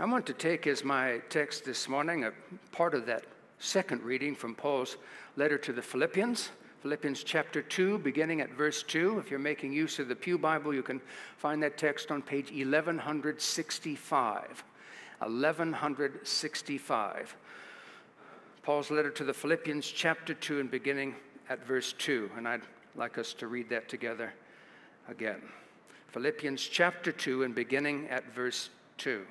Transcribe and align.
I 0.00 0.04
want 0.06 0.24
to 0.28 0.32
take 0.32 0.66
as 0.66 0.82
my 0.82 1.20
text 1.28 1.66
this 1.66 1.86
morning 1.86 2.24
a 2.24 2.32
part 2.72 2.94
of 2.94 3.04
that 3.04 3.24
second 3.58 4.02
reading 4.02 4.34
from 4.34 4.54
Paul's 4.54 4.96
letter 5.36 5.58
to 5.58 5.74
the 5.74 5.82
Philippians. 5.82 6.48
Philippians 6.80 7.22
chapter 7.22 7.60
2, 7.60 7.98
beginning 7.98 8.40
at 8.40 8.50
verse 8.50 8.82
2. 8.82 9.18
If 9.18 9.30
you're 9.30 9.38
making 9.38 9.74
use 9.74 9.98
of 9.98 10.08
the 10.08 10.16
Pew 10.16 10.38
Bible, 10.38 10.72
you 10.72 10.82
can 10.82 11.02
find 11.36 11.62
that 11.62 11.76
text 11.76 12.10
on 12.10 12.22
page 12.22 12.50
1165. 12.50 14.64
1165. 15.18 17.36
Paul's 18.62 18.90
letter 18.90 19.10
to 19.10 19.24
the 19.24 19.34
Philippians 19.34 19.86
chapter 19.86 20.32
2 20.32 20.60
and 20.60 20.70
beginning 20.70 21.14
at 21.50 21.66
verse 21.66 21.92
2. 21.98 22.30
And 22.38 22.48
I'd 22.48 22.62
like 22.96 23.18
us 23.18 23.34
to 23.34 23.48
read 23.48 23.68
that 23.68 23.90
together 23.90 24.32
again. 25.10 25.42
Philippians 26.08 26.66
chapter 26.66 27.12
2 27.12 27.42
and 27.42 27.54
beginning 27.54 28.08
at 28.08 28.34
verse 28.34 28.70
2. 28.96 29.26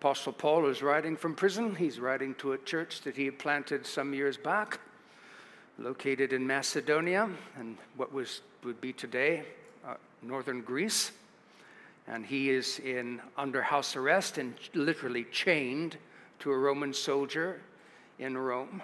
Apostle 0.00 0.32
Paul 0.32 0.66
is 0.66 0.80
writing 0.80 1.16
from 1.16 1.34
prison. 1.34 1.74
He's 1.74 1.98
writing 1.98 2.36
to 2.36 2.52
a 2.52 2.58
church 2.58 3.00
that 3.00 3.16
he 3.16 3.24
had 3.24 3.36
planted 3.36 3.84
some 3.84 4.14
years 4.14 4.36
back, 4.36 4.78
located 5.76 6.32
in 6.32 6.46
Macedonia 6.46 7.28
and 7.58 7.76
what 7.96 8.12
was, 8.12 8.42
would 8.62 8.80
be 8.80 8.92
today 8.92 9.42
uh, 9.84 9.94
northern 10.22 10.60
Greece. 10.60 11.10
And 12.06 12.24
he 12.24 12.48
is 12.48 12.78
in 12.78 13.20
under 13.36 13.60
house 13.60 13.96
arrest 13.96 14.38
and 14.38 14.54
literally 14.72 15.24
chained 15.32 15.96
to 16.38 16.52
a 16.52 16.56
Roman 16.56 16.94
soldier 16.94 17.60
in 18.20 18.38
Rome. 18.38 18.80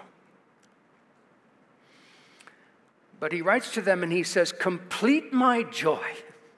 But 3.21 3.31
he 3.31 3.41
writes 3.41 3.71
to 3.75 3.81
them 3.81 4.03
and 4.03 4.11
he 4.11 4.23
says, 4.23 4.51
Complete 4.51 5.31
my 5.31 5.63
joy. 5.63 6.11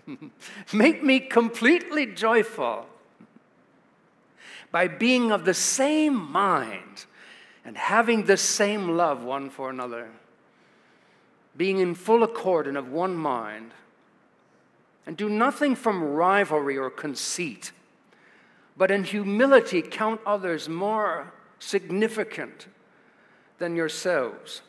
Make 0.73 1.03
me 1.03 1.19
completely 1.19 2.07
joyful 2.07 2.87
by 4.71 4.87
being 4.87 5.31
of 5.31 5.45
the 5.45 5.53
same 5.53 6.15
mind 6.15 7.05
and 7.65 7.77
having 7.77 8.23
the 8.23 8.37
same 8.37 8.89
love 8.89 9.23
one 9.23 9.49
for 9.49 9.69
another, 9.69 10.09
being 11.55 11.79
in 11.79 11.95
full 11.95 12.23
accord 12.23 12.67
and 12.67 12.77
of 12.77 12.91
one 12.91 13.15
mind. 13.15 13.73
And 15.05 15.15
do 15.15 15.29
nothing 15.29 15.75
from 15.75 16.03
rivalry 16.03 16.77
or 16.77 16.89
conceit, 16.89 17.71
but 18.75 18.91
in 18.91 19.05
humility 19.05 19.81
count 19.81 20.19
others 20.25 20.67
more 20.67 21.31
significant 21.59 22.67
than 23.57 23.75
yourselves. 23.75 24.61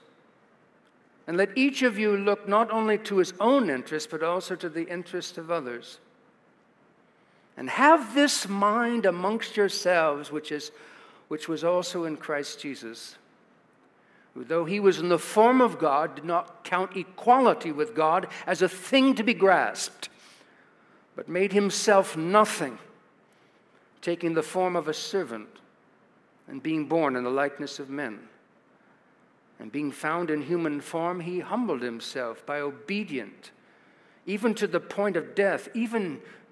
And 1.27 1.37
let 1.37 1.57
each 1.59 1.83
of 1.83 1.99
you 1.99 2.17
look 2.17 2.49
not 2.49 2.71
only 2.71 2.99
to 2.99 3.19
his 3.19 3.35
own 3.39 3.69
interest, 3.69 4.11
but 4.11 4.23
also 4.23 4.57
to 4.57 4.69
the 4.69 4.89
interest 4.89 5.39
of 5.39 5.51
others. 5.51 5.99
And 7.59 7.69
have 7.71 8.15
this 8.15 8.49
mind 8.49 9.05
amongst 9.05 9.57
yourselves, 9.57 10.31
which, 10.31 10.53
is, 10.53 10.71
which 11.27 11.49
was 11.49 11.65
also 11.65 12.05
in 12.05 12.17
Christ 12.17 12.61
Jesus, 12.61 13.17
who, 14.33 14.45
though 14.45 14.65
he 14.65 14.79
was 14.79 15.01
in 15.01 15.09
the 15.09 15.19
form 15.19 15.61
of 15.61 15.81
God, 15.81 16.15
did 16.15 16.25
not 16.25 16.63
count 16.63 16.97
equality 16.97 17.73
with 17.73 17.97
God 17.97 18.29
as 18.47 18.63
a 18.63 18.69
thing 18.69 19.17
to 19.17 19.25
be 19.25 19.35
grasped, 19.35 20.09
but 21.17 21.29
made 21.29 21.53
himself 21.53 22.17
nothing, 22.17 22.79
taking 24.03 24.35
the 24.35 24.43
form 24.45 24.77
of 24.77 24.87
a 24.87 24.95
servant 24.95 25.49
and 26.47 26.63
being 26.63 26.87
born 26.87 27.17
in 27.17 27.25
the 27.25 27.31
likeness 27.31 27.81
of 27.81 27.91
men. 27.91 28.21
And 29.59 29.73
being 29.73 29.91
found 29.91 30.31
in 30.31 30.43
human 30.43 30.81
form, 30.81 31.19
he 31.19 31.41
humbled 31.41 31.83
himself 31.83 32.47
by 32.47 32.61
obedient, 32.61 33.51
even 34.27 34.55
to 34.55 34.69
the 34.69 34.79
point 34.79 35.17
of 35.17 35.35
death, 35.35 35.69
even 35.75 36.21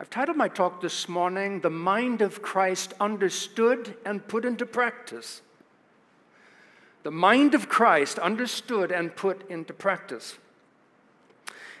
I've 0.00 0.10
titled 0.10 0.36
my 0.36 0.46
talk 0.46 0.80
this 0.80 1.08
morning, 1.08 1.60
The 1.60 1.70
Mind 1.70 2.22
of 2.22 2.40
Christ 2.40 2.94
Understood 3.00 3.96
and 4.04 4.26
Put 4.28 4.44
into 4.44 4.64
Practice. 4.64 5.42
The 7.02 7.10
mind 7.10 7.54
of 7.54 7.68
Christ 7.68 8.18
understood 8.18 8.92
and 8.92 9.16
put 9.16 9.48
into 9.50 9.72
practice. 9.72 10.38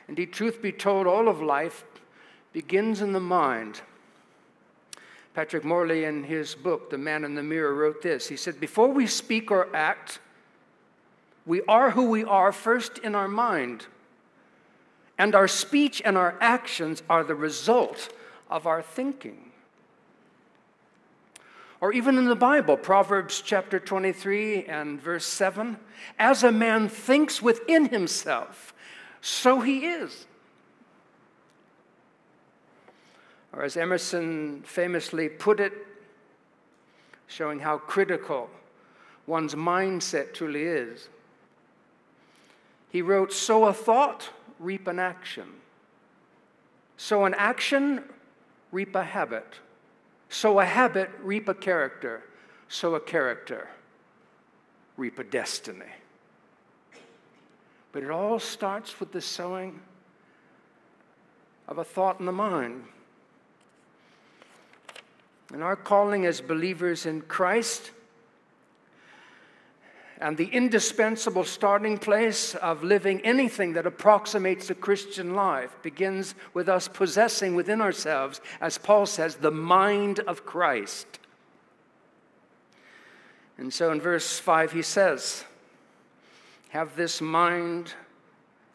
Indeed, 0.08 0.32
truth 0.32 0.60
be 0.60 0.72
told, 0.72 1.06
all 1.06 1.28
of 1.28 1.40
life 1.40 1.84
begins 2.52 3.02
in 3.02 3.12
the 3.12 3.20
mind. 3.20 3.82
Patrick 5.34 5.64
Morley, 5.64 6.04
in 6.04 6.24
his 6.24 6.56
book, 6.56 6.90
The 6.90 6.98
Man 6.98 7.24
in 7.24 7.36
the 7.36 7.42
Mirror, 7.42 7.74
wrote 7.74 8.02
this. 8.02 8.28
He 8.28 8.36
said, 8.36 8.58
Before 8.58 8.88
we 8.88 9.06
speak 9.06 9.50
or 9.52 9.68
act, 9.76 10.18
we 11.46 11.62
are 11.68 11.92
who 11.92 12.10
we 12.10 12.24
are 12.24 12.50
first 12.50 12.98
in 12.98 13.14
our 13.14 13.28
mind. 13.28 13.86
And 15.18 15.34
our 15.34 15.48
speech 15.48 16.00
and 16.04 16.16
our 16.16 16.36
actions 16.40 17.02
are 17.10 17.24
the 17.24 17.34
result 17.34 18.08
of 18.48 18.66
our 18.66 18.80
thinking. 18.80 19.50
Or 21.80 21.92
even 21.92 22.18
in 22.18 22.24
the 22.24 22.36
Bible, 22.36 22.76
Proverbs 22.76 23.42
chapter 23.44 23.78
23 23.78 24.64
and 24.64 25.00
verse 25.00 25.26
7 25.26 25.76
as 26.18 26.42
a 26.42 26.50
man 26.50 26.88
thinks 26.88 27.42
within 27.42 27.88
himself, 27.88 28.74
so 29.20 29.60
he 29.60 29.86
is. 29.86 30.26
Or 33.52 33.62
as 33.62 33.76
Emerson 33.76 34.62
famously 34.64 35.28
put 35.28 35.60
it, 35.60 35.72
showing 37.26 37.60
how 37.60 37.78
critical 37.78 38.50
one's 39.26 39.54
mindset 39.54 40.34
truly 40.34 40.64
is. 40.64 41.08
He 42.90 43.02
wrote, 43.02 43.32
So 43.32 43.66
a 43.66 43.72
thought, 43.72 44.30
reap 44.58 44.86
an 44.86 44.98
action. 44.98 45.46
Sow 46.96 47.24
an 47.24 47.34
action, 47.34 48.02
reap 48.72 48.94
a 48.94 49.04
habit. 49.04 49.60
Sow 50.28 50.60
a 50.60 50.64
habit, 50.64 51.10
reap 51.22 51.48
a 51.48 51.54
character. 51.54 52.22
Sow 52.68 52.94
a 52.94 53.00
character, 53.00 53.68
reap 54.96 55.18
a 55.18 55.24
destiny. 55.24 55.86
But 57.92 58.02
it 58.02 58.10
all 58.10 58.38
starts 58.38 59.00
with 59.00 59.12
the 59.12 59.20
sowing 59.20 59.80
of 61.66 61.78
a 61.78 61.84
thought 61.84 62.20
in 62.20 62.26
the 62.26 62.32
mind. 62.32 62.84
And 65.52 65.62
our 65.62 65.76
calling 65.76 66.26
as 66.26 66.40
believers 66.40 67.06
in 67.06 67.22
Christ 67.22 67.90
and 70.20 70.36
the 70.36 70.46
indispensable 70.46 71.44
starting 71.44 71.96
place 71.96 72.54
of 72.56 72.82
living 72.82 73.20
anything 73.20 73.74
that 73.74 73.86
approximates 73.86 74.66
the 74.66 74.74
Christian 74.74 75.34
life 75.34 75.76
begins 75.82 76.34
with 76.54 76.68
us 76.68 76.88
possessing 76.88 77.54
within 77.54 77.80
ourselves, 77.80 78.40
as 78.60 78.78
Paul 78.78 79.06
says, 79.06 79.36
the 79.36 79.52
mind 79.52 80.18
of 80.20 80.44
Christ. 80.44 81.06
And 83.58 83.72
so 83.72 83.92
in 83.92 84.00
verse 84.00 84.38
5, 84.38 84.72
he 84.72 84.82
says, 84.82 85.44
Have 86.70 86.96
this 86.96 87.20
mind 87.20 87.94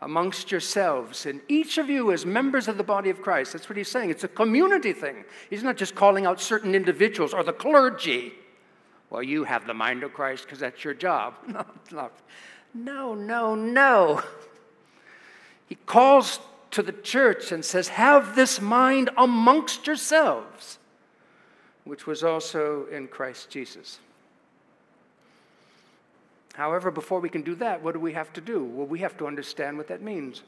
amongst 0.01 0.51
yourselves, 0.51 1.25
and 1.25 1.41
each 1.47 1.77
of 1.77 1.89
you 1.89 2.11
as 2.11 2.25
members 2.25 2.67
of 2.67 2.77
the 2.77 2.83
body 2.83 3.09
of 3.09 3.21
Christ. 3.21 3.53
That's 3.53 3.69
what 3.69 3.77
he's 3.77 3.89
saying. 3.89 4.09
It's 4.09 4.25
a 4.25 4.29
community 4.29 4.91
thing. 4.91 5.23
He's 5.49 5.63
not 5.63 5.77
just 5.77 5.95
calling 5.95 6.25
out 6.25 6.41
certain 6.41 6.75
individuals 6.75 7.33
or 7.33 7.41
the 7.41 7.53
clergy 7.53 8.33
well, 9.13 9.21
you 9.21 9.43
have 9.43 9.67
the 9.67 9.75
mind 9.75 10.01
of 10.01 10.11
Christ 10.11 10.45
because 10.45 10.59
that's 10.59 10.83
your 10.83 10.95
job. 10.95 11.35
No, 12.75 13.13
no, 13.13 13.13
no, 13.13 13.53
no, 13.53 13.55
no. 13.55 14.23
He 15.69 15.75
calls 15.75 16.39
to 16.71 16.81
the 16.81 16.91
church 16.91 17.51
and 17.51 17.63
says, 17.63 17.89
Have 17.89 18.35
this 18.35 18.59
mind 18.59 19.11
amongst 19.15 19.85
yourselves, 19.85 20.79
which 21.83 22.07
was 22.07 22.23
also 22.23 22.87
in 22.87 23.07
Christ 23.07 23.51
Jesus. 23.51 23.99
However, 26.55 26.89
before 26.89 27.19
we 27.19 27.29
can 27.29 27.43
do 27.43 27.53
that, 27.55 27.83
what 27.83 27.93
do 27.93 27.99
we 27.99 28.13
have 28.13 28.33
to 28.33 28.41
do? 28.41 28.63
Well, 28.63 28.87
we 28.87 28.99
have 28.99 29.15
to 29.19 29.27
understand 29.27 29.77
what 29.77 29.87
that 29.89 30.01
means. 30.01 30.41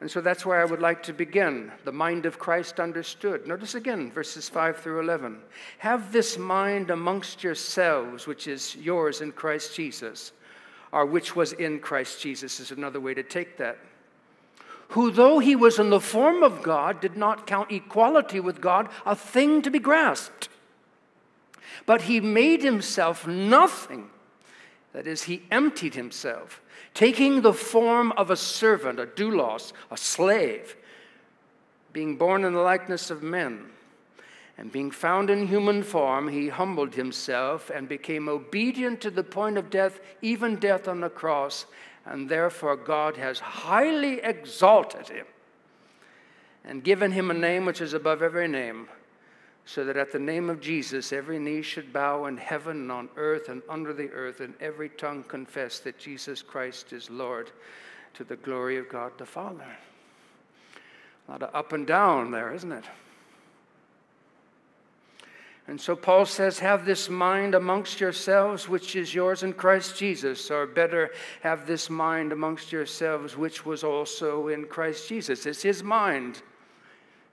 And 0.00 0.08
so 0.08 0.20
that's 0.20 0.46
where 0.46 0.60
I 0.60 0.64
would 0.64 0.80
like 0.80 1.02
to 1.04 1.12
begin. 1.12 1.72
The 1.84 1.90
mind 1.92 2.24
of 2.24 2.38
Christ 2.38 2.78
understood. 2.78 3.48
Notice 3.48 3.74
again 3.74 4.12
verses 4.12 4.48
5 4.48 4.76
through 4.78 5.00
11. 5.00 5.40
Have 5.78 6.12
this 6.12 6.38
mind 6.38 6.90
amongst 6.90 7.42
yourselves, 7.42 8.26
which 8.26 8.46
is 8.46 8.76
yours 8.76 9.20
in 9.20 9.32
Christ 9.32 9.74
Jesus, 9.74 10.32
or 10.92 11.04
which 11.04 11.34
was 11.34 11.52
in 11.52 11.80
Christ 11.80 12.20
Jesus, 12.20 12.60
is 12.60 12.70
another 12.70 13.00
way 13.00 13.12
to 13.12 13.24
take 13.24 13.56
that. 13.56 13.78
who, 14.90 15.10
though 15.10 15.38
he 15.38 15.54
was 15.54 15.78
in 15.78 15.90
the 15.90 16.00
form 16.00 16.42
of 16.42 16.62
God, 16.62 17.00
did 17.00 17.16
not 17.16 17.46
count 17.46 17.70
equality 17.70 18.40
with 18.40 18.60
God 18.60 18.88
a 19.04 19.14
thing 19.14 19.62
to 19.62 19.70
be 19.70 19.78
grasped. 19.78 20.48
But 21.86 22.02
he 22.02 22.20
made 22.20 22.62
himself 22.62 23.26
nothing. 23.26 24.08
That 24.92 25.06
is, 25.06 25.24
he 25.24 25.42
emptied 25.50 25.94
himself, 25.94 26.62
taking 26.94 27.40
the 27.42 27.52
form 27.52 28.12
of 28.12 28.30
a 28.30 28.36
servant, 28.36 28.98
a 28.98 29.06
doulos, 29.06 29.72
a 29.90 29.96
slave, 29.96 30.76
being 31.92 32.16
born 32.16 32.44
in 32.44 32.52
the 32.52 32.60
likeness 32.60 33.10
of 33.10 33.22
men. 33.22 33.66
And 34.56 34.72
being 34.72 34.90
found 34.90 35.30
in 35.30 35.46
human 35.46 35.84
form, 35.84 36.28
he 36.28 36.48
humbled 36.48 36.94
himself 36.94 37.70
and 37.70 37.88
became 37.88 38.28
obedient 38.28 39.00
to 39.02 39.10
the 39.10 39.22
point 39.22 39.56
of 39.56 39.70
death, 39.70 40.00
even 40.20 40.56
death 40.56 40.88
on 40.88 41.00
the 41.00 41.08
cross 41.08 41.66
and 42.08 42.28
therefore 42.28 42.76
God 42.76 43.16
has 43.16 43.38
highly 43.38 44.20
exalted 44.22 45.08
him 45.08 45.26
and 46.64 46.82
given 46.82 47.12
him 47.12 47.30
a 47.30 47.34
name 47.34 47.66
which 47.66 47.80
is 47.80 47.92
above 47.92 48.22
every 48.22 48.48
name, 48.48 48.88
so 49.68 49.84
that 49.84 49.98
at 49.98 50.10
the 50.10 50.18
name 50.18 50.48
of 50.48 50.62
Jesus 50.62 51.12
every 51.12 51.38
knee 51.38 51.60
should 51.60 51.92
bow 51.92 52.24
in 52.24 52.38
heaven 52.38 52.78
and 52.78 52.90
on 52.90 53.08
earth 53.16 53.50
and 53.50 53.60
under 53.68 53.92
the 53.92 54.08
earth, 54.12 54.40
and 54.40 54.54
every 54.60 54.88
tongue 54.88 55.22
confess 55.24 55.78
that 55.80 55.98
Jesus 55.98 56.40
Christ 56.40 56.94
is 56.94 57.10
Lord 57.10 57.50
to 58.14 58.24
the 58.24 58.36
glory 58.36 58.78
of 58.78 58.88
God 58.88 59.12
the 59.18 59.26
Father. 59.26 59.66
A 61.28 61.30
lot 61.30 61.42
of 61.42 61.54
up 61.54 61.74
and 61.74 61.86
down 61.86 62.30
there, 62.30 62.54
isn't 62.54 62.72
it? 62.72 62.84
And 65.66 65.78
so 65.78 65.94
Paul 65.94 66.24
says, 66.24 66.60
Have 66.60 66.86
this 66.86 67.10
mind 67.10 67.54
amongst 67.54 68.00
yourselves, 68.00 68.70
which 68.70 68.96
is 68.96 69.14
yours 69.14 69.42
in 69.42 69.52
Christ 69.52 69.98
Jesus, 69.98 70.50
or 70.50 70.66
better, 70.66 71.10
have 71.42 71.66
this 71.66 71.90
mind 71.90 72.32
amongst 72.32 72.72
yourselves, 72.72 73.36
which 73.36 73.66
was 73.66 73.84
also 73.84 74.48
in 74.48 74.64
Christ 74.64 75.10
Jesus. 75.10 75.44
It's 75.44 75.60
his 75.60 75.82
mind. 75.82 76.40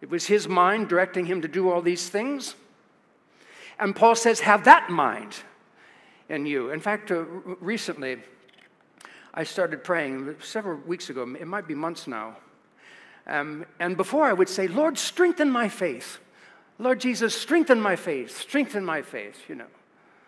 It 0.02 0.10
was 0.10 0.28
his 0.28 0.48
mind 0.48 0.90
directing 0.90 1.26
him 1.26 1.42
to 1.42 1.48
do 1.48 1.70
all 1.70 1.82
these 1.82 2.10
things. 2.10 2.56
And 3.80 3.96
Paul 3.96 4.16
says, 4.16 4.42
Have 4.42 4.66
that 4.66 4.90
mind 4.90 5.36
in 6.30 6.46
you. 6.46 6.72
In 6.72 6.80
fact, 6.80 7.12
uh, 7.12 7.24
recently, 7.60 8.18
I 9.34 9.44
started 9.44 9.84
praying 9.84 10.36
several 10.42 10.78
weeks 10.78 11.10
ago, 11.10 11.24
it 11.40 11.48
might 11.48 11.68
be 11.68 11.76
months 11.76 12.08
now. 12.08 12.38
Um, 13.28 13.66
and 13.80 13.98
before 13.98 14.26
I 14.26 14.34
would 14.34 14.50
say, 14.50 14.68
Lord, 14.68 14.98
strengthen 14.98 15.50
my 15.50 15.68
faith. 15.68 16.20
Lord 16.78 17.00
Jesus, 17.00 17.36
strengthen 17.36 17.82
my 17.82 17.96
faith, 17.96 18.38
strengthen 18.38 18.86
my 18.86 19.02
faith, 19.02 19.40
you 19.48 19.56
know, 19.56 19.68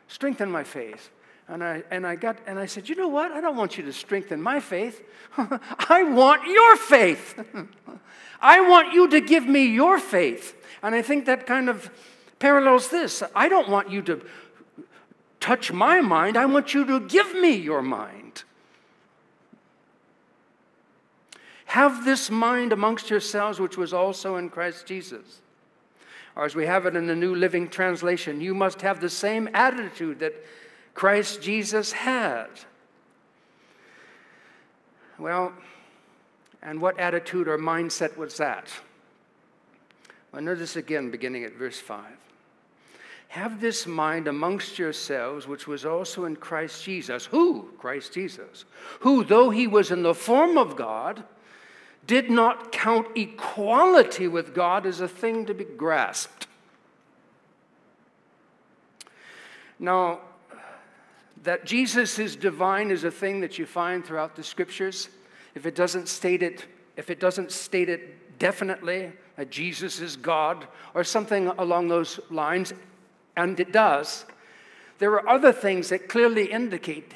strengthen 0.07 0.49
my 0.49 0.63
faith. 0.63 1.09
And 1.49 1.63
I, 1.63 1.83
and 1.91 2.05
I 2.05 2.15
got, 2.15 2.37
and 2.45 2.59
I 2.59 2.65
said, 2.65 2.89
you 2.89 2.95
know 2.95 3.07
what? 3.07 3.31
I 3.31 3.39
don't 3.39 3.55
want 3.55 3.77
you 3.77 3.83
to 3.85 3.93
strengthen 3.93 4.41
my 4.41 4.59
faith. 4.59 5.01
I 5.37 6.03
want 6.03 6.45
your 6.47 6.75
faith. 6.75 7.39
I 8.41 8.61
want 8.61 8.93
you 8.93 9.07
to 9.09 9.21
give 9.21 9.47
me 9.47 9.65
your 9.65 9.97
faith. 9.97 10.55
And 10.83 10.93
I 10.93 11.01
think 11.01 11.25
that 11.25 11.47
kind 11.47 11.69
of 11.69 11.89
parallels 12.39 12.89
this. 12.89 13.23
I 13.33 13.47
don't 13.47 13.69
want 13.69 13.89
you 13.89 14.01
to 14.03 14.21
touch 15.39 15.71
my 15.71 16.01
mind. 16.01 16.35
I 16.35 16.45
want 16.45 16.73
you 16.73 16.85
to 16.85 16.99
give 16.99 17.33
me 17.33 17.55
your 17.55 17.81
mind. 17.81 18.43
Have 21.65 22.05
this 22.05 22.29
mind 22.29 22.73
amongst 22.73 23.09
yourselves, 23.09 23.59
which 23.59 23.77
was 23.77 23.93
also 23.93 24.35
in 24.35 24.49
Christ 24.49 24.85
Jesus 24.85 25.41
or 26.37 26.45
as 26.45 26.53
we 26.53 26.67
have 26.67 26.85
it 26.85 26.95
in 26.95 27.07
the 27.07 27.15
New 27.15 27.33
Living 27.33 27.67
Translation, 27.67 28.39
you 28.39 28.53
must 28.53 28.81
have 28.81 29.01
the 29.01 29.09
same 29.09 29.49
attitude 29.55 30.19
that 30.19 30.35
Christ 30.97 31.43
Jesus 31.43 31.91
had. 31.91 32.47
Well, 35.19 35.53
and 36.63 36.81
what 36.81 36.99
attitude 36.99 37.47
or 37.47 37.59
mindset 37.59 38.17
was 38.17 38.37
that? 38.37 38.67
Well, 40.31 40.41
notice 40.41 40.75
again, 40.75 41.11
beginning 41.11 41.43
at 41.43 41.53
verse 41.53 41.79
5. 41.79 42.03
Have 43.27 43.61
this 43.61 43.85
mind 43.85 44.27
amongst 44.27 44.79
yourselves, 44.79 45.47
which 45.47 45.67
was 45.67 45.85
also 45.85 46.25
in 46.25 46.35
Christ 46.35 46.83
Jesus. 46.83 47.27
Who? 47.27 47.69
Christ 47.77 48.13
Jesus. 48.13 48.65
Who, 49.01 49.23
though 49.23 49.51
he 49.51 49.67
was 49.67 49.91
in 49.91 50.01
the 50.01 50.15
form 50.15 50.57
of 50.57 50.75
God, 50.75 51.23
did 52.07 52.31
not 52.31 52.71
count 52.71 53.05
equality 53.15 54.27
with 54.27 54.55
God 54.55 54.87
as 54.87 54.99
a 54.99 55.07
thing 55.07 55.45
to 55.45 55.53
be 55.53 55.63
grasped. 55.63 56.47
Now, 59.77 60.21
that 61.47 61.63
Jesus 61.63 62.19
is 62.19 62.35
divine 62.35 62.91
is 62.91 63.05
a 63.05 63.09
thing 63.09 63.39
that 63.39 63.57
you 63.57 63.65
find 63.65 64.03
throughout 64.05 64.35
the 64.35 64.43
scriptures. 64.43 65.07
If 65.55 65.65
it 65.65 65.75
doesn't 65.75 66.09
state 66.09 66.43
it, 66.43 66.65
if 66.97 67.09
it 67.09 67.21
doesn't 67.21 67.53
state 67.53 67.87
it 67.87 68.37
definitely, 68.37 69.13
that 69.37 69.49
Jesus 69.49 70.01
is 70.01 70.17
God 70.17 70.67
or 70.93 71.05
something 71.05 71.47
along 71.47 71.87
those 71.87 72.19
lines, 72.29 72.73
and 73.37 73.57
it 73.61 73.71
does, 73.71 74.25
there 74.99 75.11
are 75.11 75.25
other 75.29 75.53
things 75.53 75.87
that 75.87 76.09
clearly 76.09 76.51
indicate 76.51 77.13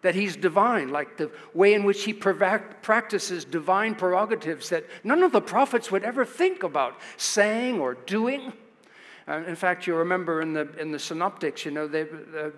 that 0.00 0.14
he's 0.14 0.36
divine, 0.36 0.88
like 0.88 1.18
the 1.18 1.30
way 1.52 1.74
in 1.74 1.84
which 1.84 2.04
he 2.04 2.14
practices 2.14 3.44
divine 3.44 3.94
prerogatives 3.94 4.70
that 4.70 4.86
none 5.04 5.22
of 5.22 5.32
the 5.32 5.42
prophets 5.42 5.90
would 5.90 6.02
ever 6.02 6.24
think 6.24 6.62
about 6.62 6.98
saying 7.18 7.78
or 7.78 7.92
doing. 7.92 8.54
In 9.30 9.54
fact, 9.54 9.86
you 9.86 9.94
remember 9.94 10.40
in 10.40 10.52
the, 10.52 10.68
in 10.80 10.90
the 10.90 10.98
synoptics, 10.98 11.64
you 11.64 11.70
know, 11.70 11.86
the, 11.86 12.52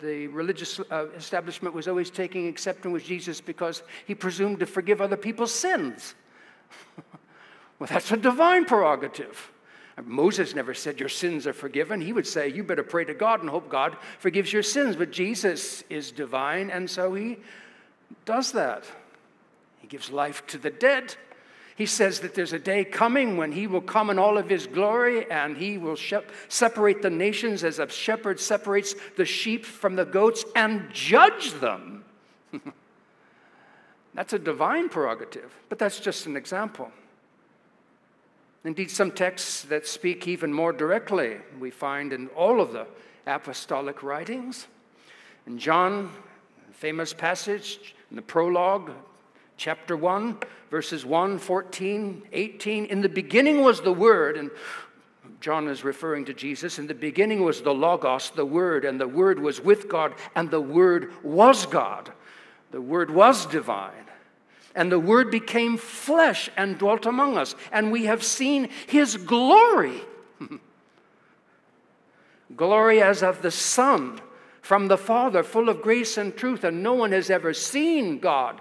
the, 0.00 0.26
religious 0.28 0.80
uh, 0.90 1.08
establishment 1.16 1.74
was 1.74 1.88
always 1.88 2.08
taking 2.08 2.46
exception 2.46 2.90
with 2.90 3.04
Jesus 3.04 3.42
because 3.42 3.82
he 4.06 4.14
presumed 4.14 4.60
to 4.60 4.66
forgive 4.66 5.02
other 5.02 5.16
people's 5.16 5.52
sins. 5.52 6.14
well, 7.78 7.88
that's 7.90 8.10
a 8.12 8.16
divine 8.16 8.64
prerogative. 8.64 9.52
Moses 10.04 10.54
never 10.54 10.72
said, 10.72 11.00
Your 11.00 11.10
sins 11.10 11.46
are 11.46 11.52
forgiven. 11.52 12.00
He 12.00 12.14
would 12.14 12.26
say, 12.26 12.48
You 12.48 12.64
better 12.64 12.82
pray 12.82 13.04
to 13.04 13.14
God 13.14 13.40
and 13.40 13.50
hope 13.50 13.68
God 13.68 13.96
forgives 14.18 14.52
your 14.52 14.62
sins. 14.62 14.96
But 14.96 15.10
Jesus 15.10 15.84
is 15.90 16.12
divine, 16.12 16.70
and 16.70 16.88
so 16.88 17.12
he 17.12 17.38
does 18.24 18.52
that. 18.52 18.84
He 19.80 19.86
gives 19.86 20.10
life 20.10 20.46
to 20.48 20.58
the 20.58 20.70
dead. 20.70 21.14
He 21.76 21.84
says 21.84 22.20
that 22.20 22.34
there's 22.34 22.54
a 22.54 22.58
day 22.58 22.84
coming 22.86 23.36
when 23.36 23.52
he 23.52 23.66
will 23.66 23.82
come 23.82 24.08
in 24.08 24.18
all 24.18 24.38
of 24.38 24.48
his 24.48 24.66
glory 24.66 25.30
and 25.30 25.58
he 25.58 25.76
will 25.76 25.98
separate 26.48 27.02
the 27.02 27.10
nations 27.10 27.62
as 27.62 27.78
a 27.78 27.88
shepherd 27.88 28.40
separates 28.40 28.94
the 29.16 29.26
sheep 29.26 29.66
from 29.66 29.94
the 29.94 30.06
goats 30.06 30.46
and 30.56 30.88
judge 30.90 31.52
them. 31.60 32.02
that's 34.14 34.32
a 34.32 34.38
divine 34.38 34.88
prerogative, 34.88 35.54
but 35.68 35.78
that's 35.78 36.00
just 36.00 36.24
an 36.24 36.34
example. 36.34 36.90
Indeed, 38.64 38.90
some 38.90 39.12
texts 39.12 39.62
that 39.64 39.86
speak 39.86 40.26
even 40.26 40.54
more 40.54 40.72
directly 40.72 41.36
we 41.60 41.70
find 41.70 42.10
in 42.14 42.28
all 42.28 42.62
of 42.62 42.72
the 42.72 42.86
apostolic 43.26 44.02
writings. 44.02 44.66
In 45.46 45.58
John, 45.58 46.10
famous 46.72 47.12
passage 47.12 47.94
in 48.10 48.16
the 48.16 48.22
prologue, 48.22 48.92
chapter 49.56 49.96
1, 49.96 50.38
verses 50.70 51.04
1, 51.04 51.38
14, 51.38 52.22
18. 52.32 52.84
In 52.86 53.00
the 53.00 53.08
beginning 53.08 53.62
was 53.62 53.80
the 53.80 53.92
Word, 53.92 54.36
and 54.36 54.50
John 55.40 55.68
is 55.68 55.84
referring 55.84 56.24
to 56.26 56.34
Jesus. 56.34 56.78
In 56.78 56.86
the 56.86 56.94
beginning 56.94 57.42
was 57.42 57.62
the 57.62 57.74
Logos, 57.74 58.30
the 58.30 58.44
Word, 58.44 58.84
and 58.84 59.00
the 59.00 59.08
Word 59.08 59.38
was 59.38 59.60
with 59.60 59.88
God, 59.88 60.14
and 60.34 60.50
the 60.50 60.60
Word 60.60 61.12
was 61.22 61.66
God. 61.66 62.12
The 62.70 62.80
Word 62.80 63.10
was 63.10 63.46
divine. 63.46 63.92
And 64.74 64.92
the 64.92 65.00
Word 65.00 65.30
became 65.30 65.78
flesh 65.78 66.50
and 66.56 66.78
dwelt 66.78 67.06
among 67.06 67.38
us, 67.38 67.54
and 67.72 67.90
we 67.90 68.04
have 68.04 68.22
seen 68.22 68.68
His 68.86 69.16
glory. 69.16 70.02
glory 72.56 73.00
as 73.00 73.22
of 73.22 73.40
the 73.40 73.50
Son 73.50 74.20
from 74.60 74.88
the 74.88 74.98
Father, 74.98 75.42
full 75.42 75.68
of 75.68 75.80
grace 75.80 76.18
and 76.18 76.36
truth, 76.36 76.64
and 76.64 76.82
no 76.82 76.92
one 76.92 77.12
has 77.12 77.30
ever 77.30 77.54
seen 77.54 78.18
God 78.18 78.60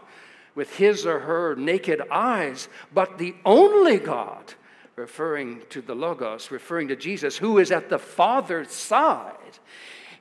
with 0.56 0.78
his 0.78 1.06
or 1.06 1.20
her 1.20 1.56
naked 1.56 2.02
eyes, 2.10 2.70
but 2.94 3.18
the 3.18 3.36
only 3.46 3.98
God, 3.98 4.54
referring 4.96 5.62
to 5.70 5.82
the 5.82 5.96
Logos, 5.96 6.50
referring 6.50 6.88
to 6.88 6.96
Jesus, 6.96 7.38
who 7.38 7.60
is 7.60 7.72
at 7.72 7.90
the 7.90 8.00
Father's 8.00 8.72
side, 8.72 9.60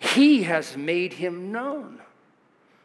he 0.01 0.43
has 0.43 0.77
made 0.77 1.15
him 1.15 1.53
known. 1.53 2.01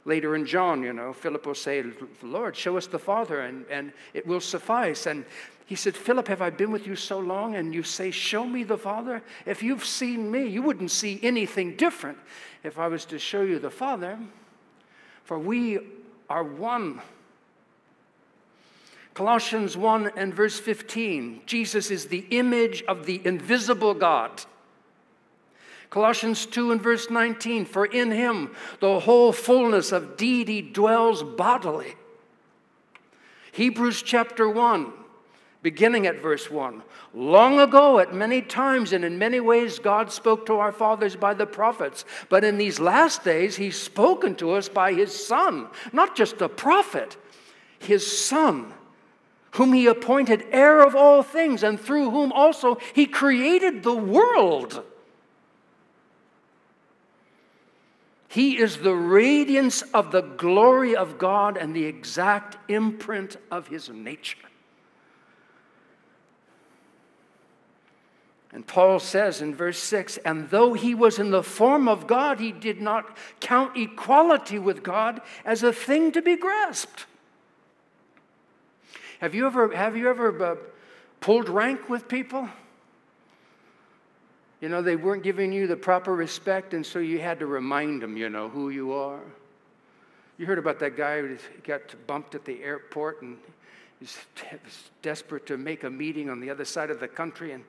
Later 0.05 0.35
in 0.35 0.45
John, 0.45 0.81
you 0.83 0.93
know, 0.93 1.11
Philip 1.11 1.45
will 1.45 1.55
say, 1.55 1.83
Lord, 2.23 2.55
show 2.55 2.77
us 2.77 2.87
the 2.87 2.99
Father, 2.99 3.41
and, 3.41 3.65
and 3.69 3.91
it 4.13 4.25
will 4.25 4.39
suffice. 4.39 5.05
And 5.05 5.25
he 5.65 5.75
said, 5.75 5.95
Philip, 5.95 6.27
have 6.29 6.41
I 6.41 6.49
been 6.49 6.71
with 6.71 6.87
you 6.87 6.95
so 6.95 7.19
long? 7.19 7.55
And 7.55 7.75
you 7.75 7.83
say, 7.83 8.09
Show 8.09 8.45
me 8.45 8.63
the 8.63 8.77
Father? 8.77 9.21
If 9.45 9.61
you've 9.61 9.85
seen 9.85 10.31
me, 10.31 10.47
you 10.47 10.63
wouldn't 10.63 10.89
see 10.89 11.19
anything 11.21 11.75
different 11.75 12.17
if 12.63 12.79
I 12.79 12.87
was 12.87 13.05
to 13.05 13.19
show 13.19 13.41
you 13.41 13.59
the 13.59 13.69
Father. 13.69 14.17
For 15.25 15.37
we 15.37 15.77
are 16.27 16.43
one. 16.43 17.01
Colossians 19.19 19.75
1 19.75 20.11
and 20.15 20.33
verse 20.33 20.61
15 20.61 21.41
Jesus 21.45 21.91
is 21.91 22.05
the 22.05 22.25
image 22.29 22.83
of 22.83 23.05
the 23.05 23.21
invisible 23.25 23.93
God. 23.93 24.31
Colossians 25.89 26.45
2 26.45 26.71
and 26.71 26.81
verse 26.81 27.09
19, 27.09 27.65
for 27.65 27.85
in 27.85 28.11
him 28.11 28.55
the 28.79 29.01
whole 29.01 29.33
fullness 29.33 29.91
of 29.91 30.15
deity 30.15 30.61
dwells 30.61 31.21
bodily. 31.21 31.95
Hebrews 33.51 34.03
chapter 34.03 34.49
1, 34.49 34.93
beginning 35.61 36.07
at 36.07 36.21
verse 36.21 36.49
1. 36.49 36.81
Long 37.13 37.59
ago, 37.59 37.99
at 37.99 38.13
many 38.13 38.41
times 38.41 38.93
and 38.93 39.03
in 39.03 39.19
many 39.19 39.41
ways, 39.41 39.79
God 39.79 40.13
spoke 40.13 40.45
to 40.45 40.53
our 40.53 40.71
fathers 40.71 41.17
by 41.17 41.33
the 41.33 41.45
prophets. 41.45 42.05
But 42.29 42.45
in 42.45 42.57
these 42.57 42.79
last 42.79 43.25
days, 43.25 43.57
He's 43.57 43.77
spoken 43.77 44.35
to 44.35 44.51
us 44.51 44.69
by 44.69 44.93
His 44.93 45.13
Son, 45.13 45.67
not 45.91 46.15
just 46.15 46.41
a 46.41 46.47
prophet, 46.47 47.17
His 47.79 48.09
Son, 48.25 48.75
whom 49.51 49.73
He 49.73 49.87
appointed 49.87 50.45
heir 50.51 50.81
of 50.81 50.95
all 50.95 51.23
things, 51.23 51.63
and 51.63 51.79
through 51.79 52.11
whom 52.11 52.31
also 52.31 52.77
He 52.93 53.05
created 53.05 53.83
the 53.83 53.95
world. 53.95 54.83
He 58.27 58.57
is 58.57 58.77
the 58.77 58.93
radiance 58.93 59.81
of 59.81 60.11
the 60.11 60.21
glory 60.21 60.95
of 60.95 61.17
God 61.17 61.57
and 61.57 61.75
the 61.75 61.85
exact 61.85 62.57
imprint 62.69 63.37
of 63.49 63.67
His 63.67 63.89
nature. 63.89 64.37
And 68.51 68.65
Paul 68.65 68.99
says 68.99 69.41
in 69.41 69.53
verse 69.53 69.79
6 69.79 70.17
And 70.25 70.49
though 70.49 70.73
he 70.73 70.95
was 70.95 71.19
in 71.19 71.31
the 71.31 71.43
form 71.43 71.87
of 71.87 72.07
God, 72.07 72.39
he 72.39 72.51
did 72.51 72.81
not 72.81 73.15
count 73.39 73.77
equality 73.77 74.57
with 74.57 74.81
God 74.81 75.21
as 75.45 75.61
a 75.61 75.73
thing 75.73 76.11
to 76.13 76.21
be 76.21 76.35
grasped. 76.35 77.05
Have 79.19 79.35
you 79.35 79.45
ever, 79.45 79.75
have 79.75 79.95
you 79.95 80.09
ever 80.09 80.43
uh, 80.43 80.55
pulled 81.19 81.49
rank 81.49 81.89
with 81.89 82.07
people? 82.07 82.49
You 84.61 84.69
know, 84.69 84.81
they 84.81 84.95
weren't 84.95 85.23
giving 85.23 85.53
you 85.53 85.67
the 85.67 85.75
proper 85.75 86.13
respect, 86.13 86.73
and 86.73 86.85
so 86.85 86.99
you 86.99 87.19
had 87.19 87.39
to 87.39 87.45
remind 87.45 88.01
them, 88.01 88.17
you 88.17 88.29
know, 88.29 88.49
who 88.49 88.69
you 88.69 88.93
are. 88.93 89.19
You 90.37 90.45
heard 90.45 90.57
about 90.57 90.79
that 90.79 90.95
guy 90.95 91.19
who 91.21 91.37
got 91.63 91.81
bumped 92.07 92.33
at 92.33 92.45
the 92.45 92.63
airport 92.63 93.21
and 93.21 93.37
he's 93.99 94.17
desperate 95.01 95.45
to 95.47 95.57
make 95.57 95.83
a 95.83 95.89
meeting 95.89 96.29
on 96.29 96.39
the 96.39 96.49
other 96.49 96.65
side 96.65 96.89
of 96.89 96.99
the 96.99 97.07
country, 97.07 97.51
and 97.51 97.63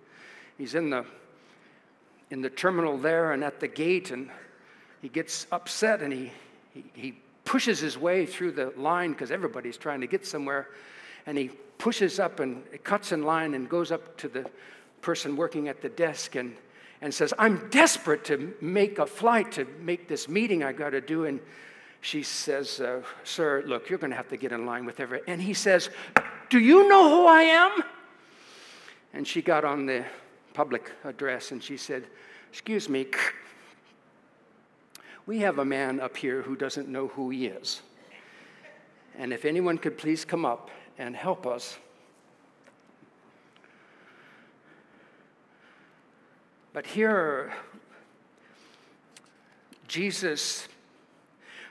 he's 0.56 0.74
in 0.74 0.90
the 0.90 1.04
in 2.30 2.42
the 2.42 2.50
terminal 2.50 2.96
there 2.96 3.32
and 3.32 3.42
at 3.42 3.58
the 3.58 3.66
gate, 3.66 4.12
and 4.12 4.30
he 5.02 5.08
gets 5.08 5.48
upset 5.50 6.00
and 6.00 6.12
he 6.12 6.30
he, 6.72 6.84
he 6.94 7.18
pushes 7.44 7.80
his 7.80 7.98
way 7.98 8.26
through 8.26 8.52
the 8.52 8.72
line 8.76 9.10
because 9.10 9.32
everybody's 9.32 9.76
trying 9.76 10.00
to 10.00 10.06
get 10.06 10.24
somewhere, 10.24 10.68
and 11.26 11.36
he 11.38 11.48
pushes 11.78 12.18
up 12.18 12.40
and 12.40 12.62
cuts 12.84 13.12
in 13.12 13.22
line 13.22 13.54
and 13.54 13.68
goes 13.68 13.90
up 13.90 14.16
to 14.18 14.28
the 14.28 14.48
person 15.02 15.36
working 15.36 15.68
at 15.68 15.80
the 15.80 15.88
desk 15.88 16.36
and 16.36 16.56
and 17.02 17.12
says, 17.12 17.32
I'm 17.38 17.68
desperate 17.70 18.24
to 18.26 18.54
make 18.60 18.98
a 18.98 19.06
flight 19.06 19.52
to 19.52 19.66
make 19.80 20.06
this 20.06 20.28
meeting 20.28 20.62
I 20.62 20.72
got 20.72 20.90
to 20.90 21.00
do. 21.00 21.24
And 21.24 21.40
she 22.02 22.22
says, 22.22 22.80
uh, 22.80 23.02
Sir, 23.24 23.62
look, 23.66 23.88
you're 23.88 23.98
going 23.98 24.10
to 24.10 24.16
have 24.16 24.28
to 24.28 24.36
get 24.36 24.52
in 24.52 24.66
line 24.66 24.84
with 24.84 25.00
everyone. 25.00 25.24
And 25.26 25.40
he 25.40 25.54
says, 25.54 25.90
Do 26.50 26.58
you 26.58 26.88
know 26.88 27.08
who 27.08 27.26
I 27.26 27.42
am? 27.42 27.82
And 29.14 29.26
she 29.26 29.42
got 29.42 29.64
on 29.64 29.86
the 29.86 30.04
public 30.52 30.92
address 31.04 31.52
and 31.52 31.62
she 31.62 31.76
said, 31.76 32.04
Excuse 32.50 32.88
me, 32.88 33.06
we 35.26 35.38
have 35.38 35.58
a 35.58 35.64
man 35.64 36.00
up 36.00 36.16
here 36.16 36.42
who 36.42 36.54
doesn't 36.54 36.88
know 36.88 37.08
who 37.08 37.30
he 37.30 37.46
is. 37.46 37.80
And 39.18 39.32
if 39.32 39.44
anyone 39.44 39.78
could 39.78 39.96
please 39.96 40.24
come 40.24 40.44
up 40.44 40.70
and 41.00 41.16
help 41.16 41.46
us. 41.46 41.78
But 46.74 46.86
here, 46.86 47.54
Jesus, 49.88 50.68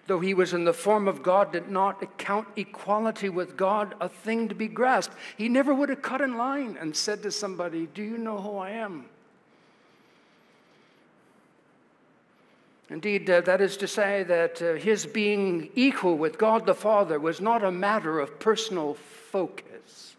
though 0.08 0.20
he 0.20 0.34
was 0.34 0.54
in 0.54 0.66
the 0.66 0.74
form 0.74 1.08
of 1.08 1.22
God, 1.22 1.54
did 1.54 1.70
not 1.70 2.02
account 2.02 2.48
equality 2.56 3.30
with 3.30 3.56
God 3.56 3.94
a 4.02 4.10
thing 4.10 4.50
to 4.50 4.56
be 4.56 4.68
grasped. 4.68 5.16
He 5.38 5.48
never 5.48 5.76
would 5.76 5.90
have 5.90 6.02
cut 6.02 6.22
in 6.22 6.36
line 6.36 6.76
and 6.82 6.96
said 6.96 7.22
to 7.22 7.32
somebody, 7.32 7.86
Do 7.86 8.02
you 8.02 8.18
know 8.18 8.40
who 8.40 8.58
I 8.58 8.72
am? 8.72 9.06
Indeed, 12.90 13.30
uh, 13.30 13.42
that 13.42 13.62
is 13.62 13.78
to 13.78 13.88
say 13.88 14.24
that 14.24 14.62
uh, 14.62 14.74
his 14.74 15.06
being 15.06 15.70
equal 15.76 16.18
with 16.18 16.40
God 16.40 16.66
the 16.66 16.74
Father 16.74 17.20
was 17.20 17.40
not 17.40 17.64
a 17.64 17.72
matter 17.72 18.20
of 18.20 18.40
personal 18.40 18.96
focus. 18.96 20.16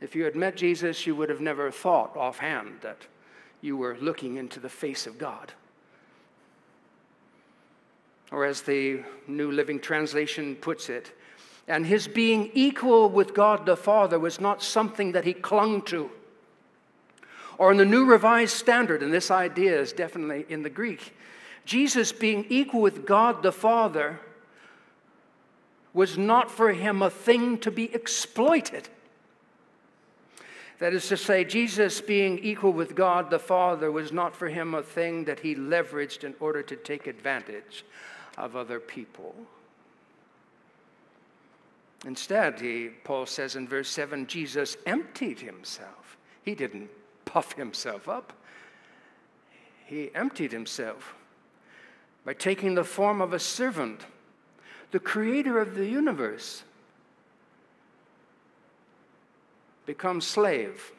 If 0.00 0.16
you 0.16 0.24
had 0.24 0.34
met 0.34 0.56
Jesus, 0.56 1.06
you 1.06 1.14
would 1.14 1.28
have 1.28 1.40
never 1.40 1.70
thought 1.70 2.16
offhand 2.16 2.78
that 2.82 3.06
you 3.60 3.76
were 3.76 3.96
looking 4.00 4.36
into 4.36 4.58
the 4.58 4.68
face 4.68 5.06
of 5.06 5.16
God. 5.16 5.52
Or 8.32 8.44
as 8.44 8.62
the 8.62 9.04
New 9.28 9.52
Living 9.52 9.78
Translation 9.78 10.56
puts 10.56 10.88
it, 10.88 11.12
and 11.68 11.86
his 11.86 12.08
being 12.08 12.50
equal 12.54 13.08
with 13.08 13.32
God 13.32 13.64
the 13.64 13.76
Father 13.76 14.18
was 14.18 14.40
not 14.40 14.60
something 14.60 15.12
that 15.12 15.24
he 15.24 15.34
clung 15.34 15.82
to. 15.82 16.10
Or 17.62 17.70
in 17.70 17.78
the 17.78 17.84
New 17.84 18.06
Revised 18.06 18.56
Standard, 18.56 19.04
and 19.04 19.14
this 19.14 19.30
idea 19.30 19.80
is 19.80 19.92
definitely 19.92 20.46
in 20.48 20.64
the 20.64 20.68
Greek, 20.68 21.14
Jesus 21.64 22.10
being 22.10 22.44
equal 22.48 22.80
with 22.80 23.06
God 23.06 23.44
the 23.44 23.52
Father 23.52 24.18
was 25.94 26.18
not 26.18 26.50
for 26.50 26.72
him 26.72 27.02
a 27.02 27.08
thing 27.08 27.58
to 27.58 27.70
be 27.70 27.84
exploited. 27.94 28.88
That 30.80 30.92
is 30.92 31.06
to 31.06 31.16
say, 31.16 31.44
Jesus 31.44 32.00
being 32.00 32.40
equal 32.40 32.72
with 32.72 32.96
God 32.96 33.30
the 33.30 33.38
Father 33.38 33.92
was 33.92 34.10
not 34.10 34.34
for 34.34 34.48
him 34.48 34.74
a 34.74 34.82
thing 34.82 35.24
that 35.26 35.38
he 35.38 35.54
leveraged 35.54 36.24
in 36.24 36.34
order 36.40 36.62
to 36.64 36.74
take 36.74 37.06
advantage 37.06 37.84
of 38.38 38.56
other 38.56 38.80
people. 38.80 39.36
Instead, 42.04 42.60
he, 42.60 42.88
Paul 43.04 43.26
says 43.26 43.54
in 43.54 43.68
verse 43.68 43.88
7 43.88 44.26
Jesus 44.26 44.76
emptied 44.84 45.38
himself. 45.38 46.16
He 46.42 46.56
didn't 46.56 46.90
puff 47.32 47.54
himself 47.54 48.10
up, 48.10 48.34
he 49.86 50.10
emptied 50.14 50.52
himself 50.52 51.14
by 52.26 52.34
taking 52.34 52.74
the 52.74 52.84
form 52.84 53.22
of 53.22 53.32
a 53.32 53.38
servant, 53.38 54.02
the 54.90 55.00
creator 55.00 55.58
of 55.58 55.74
the 55.74 55.86
universe 55.86 56.62
become 59.86 60.20
slave 60.20 60.92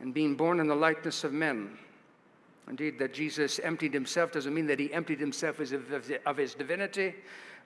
and 0.00 0.12
being 0.12 0.34
born 0.34 0.60
in 0.60 0.66
the 0.66 0.74
likeness 0.74 1.24
of 1.24 1.32
men. 1.32 1.78
Indeed, 2.68 2.98
that 2.98 3.14
Jesus 3.14 3.58
emptied 3.60 3.94
himself 3.94 4.32
doesn't 4.32 4.54
mean 4.54 4.66
that 4.66 4.78
he 4.78 4.92
emptied 4.92 5.18
himself 5.18 5.60
of 6.26 6.36
his 6.36 6.54
divinity, 6.54 7.14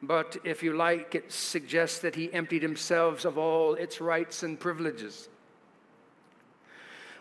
but 0.03 0.37
if 0.45 0.63
you 0.63 0.75
like, 0.77 1.17
it 1.17 1.33
suggests 1.33 1.99
that 1.99 2.15
he 2.15 2.33
emptied 2.33 2.63
himself 2.63 3.25
of 3.25 3.39
all 3.39 3.75
its 3.75 4.01
rights 4.01 4.45
and 4.45 4.59
privileges. 4.61 5.29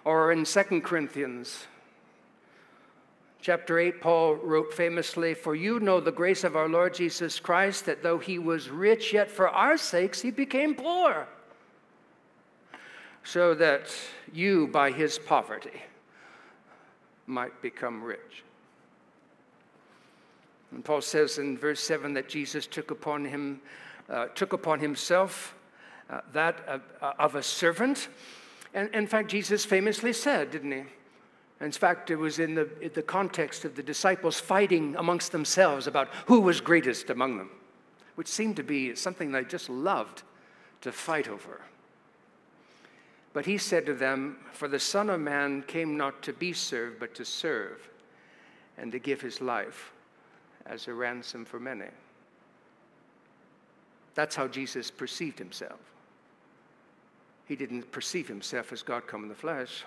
Or 0.06 0.32
in 0.32 0.46
2 0.46 0.82
Corinthians 0.82 1.68
chapter 3.42 3.80
8, 3.80 4.02
Paul 4.02 4.36
wrote 4.36 4.74
famously, 4.74 5.34
For 5.34 5.56
you 5.56 5.80
know 5.80 6.00
the 6.00 6.12
grace 6.12 6.44
of 6.44 6.56
our 6.56 6.70
Lord 6.70 6.94
Jesus 6.94 7.40
Christ, 7.40 7.86
that 7.86 8.04
though 8.04 8.20
he 8.20 8.40
was 8.40 8.70
rich, 8.70 9.14
yet 9.14 9.30
for 9.30 9.50
our 9.50 9.78
sakes 9.78 10.22
he 10.22 10.32
became 10.32 10.76
poor 10.76 11.28
so 13.24 13.54
that 13.54 13.94
you, 14.34 14.68
by 14.68 14.92
his 14.92 15.18
poverty, 15.18 15.82
might 17.26 17.62
become 17.62 18.04
rich. 18.04 18.44
And 20.72 20.84
Paul 20.84 21.02
says 21.02 21.38
in 21.38 21.58
verse 21.58 21.80
7 21.80 22.14
that 22.14 22.28
Jesus 22.28 22.68
took 22.68 22.92
upon 22.92 23.26
him, 23.26 23.62
uh, 24.10 24.28
took 24.36 24.54
upon 24.54 24.80
himself 24.80 25.56
uh, 26.10 26.22
that 26.34 26.60
of, 26.68 26.82
uh, 27.02 27.14
of 27.20 27.36
a 27.36 27.44
servant. 27.44 28.10
And 28.74 28.90
in 28.94 29.08
fact, 29.08 29.30
Jesus 29.30 29.66
famously 29.66 30.14
said, 30.14 30.52
didn't 30.52 30.72
he? 30.72 30.84
In 31.62 31.72
fact, 31.72 32.10
it 32.10 32.16
was 32.16 32.40
in 32.40 32.56
the, 32.56 32.70
in 32.82 32.92
the 32.94 33.02
context 33.02 33.64
of 33.64 33.76
the 33.76 33.84
disciples 33.84 34.40
fighting 34.40 34.96
amongst 34.98 35.32
themselves 35.32 35.88
about 35.88 36.10
who 36.26 36.42
was 36.42 36.60
greatest 36.60 37.10
among 37.10 37.38
them, 37.38 37.52
which 38.16 38.28
seemed 38.28 38.58
to 38.58 38.64
be 38.64 38.96
something 38.96 39.32
they 39.32 39.44
just 39.44 39.70
loved 39.70 40.24
to 40.82 40.92
fight 40.92 41.28
over. 41.28 41.62
But 43.32 43.46
he 43.46 43.58
said 43.58 43.86
to 43.86 43.94
them, 43.94 44.38
For 44.52 44.68
the 44.68 44.80
Son 44.80 45.10
of 45.10 45.20
Man 45.20 45.64
came 45.64 45.96
not 45.96 46.22
to 46.24 46.34
be 46.34 46.54
served, 46.54 47.00
but 47.00 47.16
to 47.16 47.26
serve, 47.26 47.90
and 48.78 48.92
to 48.92 49.00
give 49.00 49.22
his 49.22 49.40
life 49.40 49.94
as 50.66 50.88
a 50.88 50.94
ransom 50.94 51.46
for 51.46 51.60
many. 51.60 51.88
That's 54.16 54.36
how 54.36 54.48
Jesus 54.48 54.92
perceived 54.92 55.40
himself. 55.40 55.80
He 57.46 57.56
didn't 57.56 57.92
perceive 57.92 58.28
himself 58.28 58.72
as 58.72 58.82
God 58.82 59.08
come 59.08 59.24
in 59.24 59.30
the 59.30 59.36
flesh. 59.36 59.84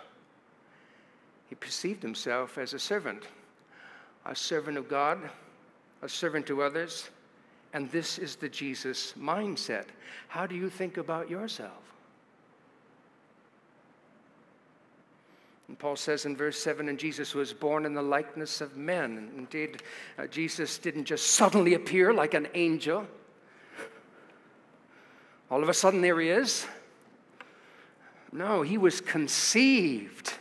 He 1.49 1.55
perceived 1.55 2.03
himself 2.03 2.59
as 2.59 2.75
a 2.75 2.79
servant, 2.79 3.25
a 4.25 4.35
servant 4.35 4.77
of 4.77 4.89
God, 4.89 5.19
a 6.03 6.09
servant 6.09 6.47
to 6.47 6.63
others. 6.63 7.09
And 7.73 7.91
this 7.91 8.19
is 8.19 8.37
the 8.37 8.49
Jesus 8.49 9.15
mindset. 9.19 9.87
How 10.29 10.47
do 10.47 10.55
you 10.55 10.69
think 10.69 10.97
about 10.97 11.31
yourself? 11.31 11.87
And 15.69 15.79
Paul 15.79 15.97
says 15.97 16.27
in 16.27 16.37
verse 16.37 16.59
7 16.59 16.89
and 16.89 16.99
Jesus 16.99 17.35
was 17.35 17.53
born 17.53 17.87
in 17.87 17.95
the 17.95 18.03
likeness 18.03 18.61
of 18.61 18.77
men. 18.77 19.31
Indeed, 19.37 19.83
uh, 20.19 20.27
Jesus 20.27 20.79
didn't 20.79 21.05
just 21.05 21.27
suddenly 21.33 21.75
appear 21.75 22.13
like 22.13 22.35
an 22.35 22.49
angel. 22.55 23.07
All 25.51 25.63
of 25.63 25.69
a 25.69 25.75
sudden, 25.75 26.01
there 26.01 26.21
he 26.21 26.29
is. 26.29 26.67
No, 28.37 28.61
he 28.61 28.76
was 28.76 29.00
conceived. 29.00 30.35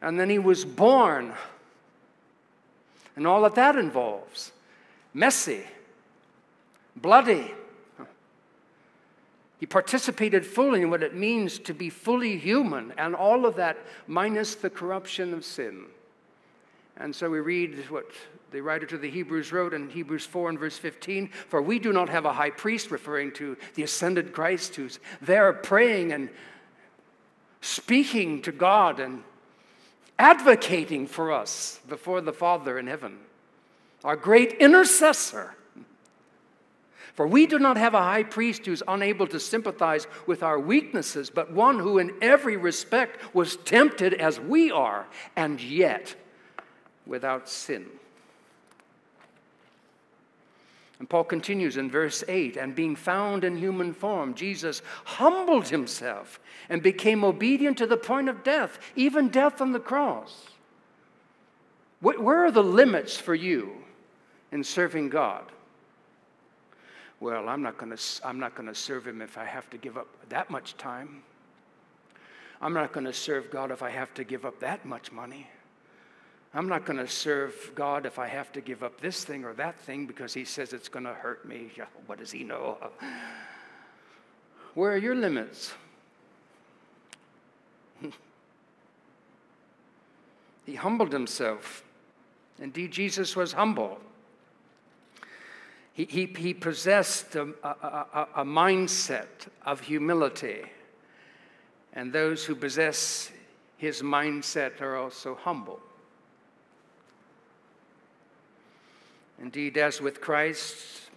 And 0.00 0.18
then 0.18 0.30
he 0.30 0.38
was 0.38 0.64
born. 0.64 1.34
And 3.14 3.26
all 3.26 3.42
that 3.42 3.54
that 3.56 3.76
involves 3.76 4.52
messy, 5.12 5.64
bloody. 6.96 7.52
He 9.60 9.66
participated 9.66 10.46
fully 10.46 10.80
in 10.80 10.88
what 10.88 11.02
it 11.02 11.14
means 11.14 11.58
to 11.60 11.74
be 11.74 11.90
fully 11.90 12.38
human, 12.38 12.92
and 12.96 13.14
all 13.14 13.44
of 13.44 13.56
that 13.56 13.76
minus 14.06 14.54
the 14.54 14.70
corruption 14.70 15.34
of 15.34 15.44
sin. 15.44 15.84
And 16.96 17.14
so 17.14 17.30
we 17.30 17.40
read 17.40 17.90
what 17.90 18.06
the 18.50 18.62
writer 18.62 18.86
to 18.86 18.98
the 18.98 19.10
Hebrews 19.10 19.52
wrote 19.52 19.74
in 19.74 19.90
Hebrews 19.90 20.24
4 20.24 20.48
and 20.50 20.58
verse 20.58 20.78
15 20.78 21.28
For 21.28 21.60
we 21.60 21.78
do 21.78 21.92
not 21.92 22.08
have 22.08 22.24
a 22.24 22.32
high 22.32 22.50
priest, 22.50 22.90
referring 22.90 23.32
to 23.32 23.56
the 23.74 23.82
ascended 23.82 24.32
Christ, 24.32 24.74
who's 24.74 24.98
there 25.20 25.52
praying 25.52 26.12
and 26.12 26.30
speaking 27.62 28.42
to 28.42 28.52
God 28.52 29.00
and 29.00 29.22
advocating 30.18 31.06
for 31.06 31.32
us 31.32 31.80
before 31.88 32.20
the 32.20 32.32
Father 32.32 32.78
in 32.78 32.86
heaven, 32.86 33.18
our 34.04 34.16
great 34.16 34.52
intercessor. 34.54 35.54
For 37.14 37.26
we 37.26 37.46
do 37.46 37.58
not 37.58 37.76
have 37.76 37.94
a 37.94 38.02
high 38.02 38.24
priest 38.24 38.66
who's 38.66 38.82
unable 38.88 39.26
to 39.28 39.38
sympathize 39.38 40.06
with 40.26 40.42
our 40.42 40.58
weaknesses, 40.58 41.30
but 41.30 41.52
one 41.52 41.78
who 41.78 41.98
in 41.98 42.12
every 42.20 42.56
respect 42.56 43.34
was 43.34 43.56
tempted 43.56 44.14
as 44.14 44.40
we 44.40 44.70
are, 44.70 45.06
and 45.36 45.60
yet 45.60 46.14
without 47.06 47.48
sin. 47.48 47.86
And 51.02 51.10
Paul 51.10 51.24
continues 51.24 51.78
in 51.78 51.90
verse 51.90 52.22
8 52.28 52.56
and 52.56 52.76
being 52.76 52.94
found 52.94 53.42
in 53.42 53.56
human 53.56 53.92
form, 53.92 54.34
Jesus 54.34 54.82
humbled 55.04 55.66
himself 55.66 56.38
and 56.68 56.80
became 56.80 57.24
obedient 57.24 57.76
to 57.78 57.88
the 57.88 57.96
point 57.96 58.28
of 58.28 58.44
death, 58.44 58.78
even 58.94 59.28
death 59.28 59.60
on 59.60 59.72
the 59.72 59.80
cross. 59.80 60.46
Where 62.02 62.44
are 62.44 62.52
the 62.52 62.62
limits 62.62 63.16
for 63.16 63.34
you 63.34 63.72
in 64.52 64.62
serving 64.62 65.08
God? 65.08 65.42
Well, 67.18 67.48
I'm 67.48 67.62
not 67.62 67.78
going 67.78 67.96
to 67.96 68.02
I'm 68.24 68.38
not 68.38 68.54
going 68.54 68.68
to 68.68 68.74
serve 68.74 69.04
him 69.04 69.20
if 69.20 69.36
I 69.36 69.44
have 69.44 69.68
to 69.70 69.78
give 69.78 69.98
up 69.98 70.06
that 70.28 70.50
much 70.50 70.76
time. 70.76 71.24
I'm 72.60 72.74
not 72.74 72.92
going 72.92 73.06
to 73.06 73.12
serve 73.12 73.50
God 73.50 73.72
if 73.72 73.82
I 73.82 73.90
have 73.90 74.14
to 74.14 74.22
give 74.22 74.44
up 74.44 74.60
that 74.60 74.86
much 74.86 75.10
money. 75.10 75.48
I'm 76.54 76.68
not 76.68 76.84
going 76.84 76.98
to 76.98 77.08
serve 77.08 77.72
God 77.74 78.04
if 78.04 78.18
I 78.18 78.28
have 78.28 78.52
to 78.52 78.60
give 78.60 78.82
up 78.82 79.00
this 79.00 79.24
thing 79.24 79.44
or 79.44 79.54
that 79.54 79.80
thing 79.80 80.06
because 80.06 80.34
He 80.34 80.44
says 80.44 80.72
it's 80.72 80.88
going 80.88 81.06
to 81.06 81.14
hurt 81.14 81.46
me. 81.48 81.70
What 82.06 82.18
does 82.18 82.30
He 82.30 82.44
know? 82.44 82.76
Where 84.74 84.92
are 84.92 84.98
your 84.98 85.14
limits? 85.14 85.72
he 90.66 90.74
humbled 90.74 91.12
himself. 91.12 91.84
Indeed, 92.58 92.90
Jesus 92.90 93.36
was 93.36 93.52
humble. 93.52 94.00
He, 95.92 96.04
he, 96.04 96.26
he 96.26 96.54
possessed 96.54 97.34
a, 97.36 97.52
a, 97.62 97.68
a, 97.68 98.28
a 98.36 98.44
mindset 98.44 99.48
of 99.66 99.80
humility. 99.80 100.62
And 101.92 102.12
those 102.12 102.44
who 102.44 102.54
possess 102.54 103.30
his 103.76 104.00
mindset 104.00 104.80
are 104.80 104.96
also 104.96 105.34
humble. 105.34 105.80
Indeed, 109.42 109.76
as 109.76 110.00
with 110.00 110.20
Christ, 110.20 111.10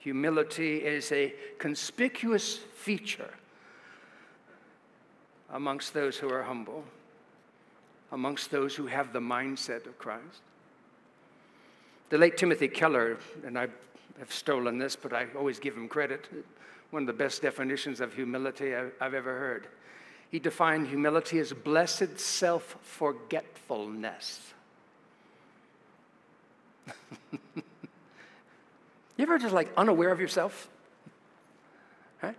humility 0.00 0.78
is 0.78 1.12
a 1.12 1.32
conspicuous 1.58 2.56
feature 2.56 3.30
amongst 5.52 5.94
those 5.94 6.16
who 6.18 6.28
are 6.28 6.42
humble, 6.42 6.82
amongst 8.10 8.50
those 8.50 8.74
who 8.74 8.86
have 8.86 9.12
the 9.12 9.20
mindset 9.20 9.86
of 9.86 9.96
Christ. 9.98 10.42
The 12.10 12.18
late 12.18 12.36
Timothy 12.36 12.66
Keller, 12.66 13.18
and 13.46 13.56
I 13.56 13.68
have 14.18 14.32
stolen 14.32 14.78
this, 14.78 14.96
but 14.96 15.12
I 15.12 15.28
always 15.38 15.60
give 15.60 15.76
him 15.76 15.88
credit, 15.88 16.28
one 16.90 17.04
of 17.04 17.06
the 17.06 17.12
best 17.12 17.42
definitions 17.42 18.00
of 18.00 18.12
humility 18.12 18.74
I've 18.74 19.14
ever 19.14 19.38
heard. 19.38 19.68
He 20.30 20.40
defined 20.40 20.88
humility 20.88 21.38
as 21.38 21.52
blessed 21.52 22.18
self 22.18 22.76
forgetfulness. 22.82 24.52
you 27.56 27.62
ever 29.18 29.38
just 29.38 29.54
like 29.54 29.72
unaware 29.76 30.10
of 30.10 30.20
yourself? 30.20 30.68
Right? 32.22 32.36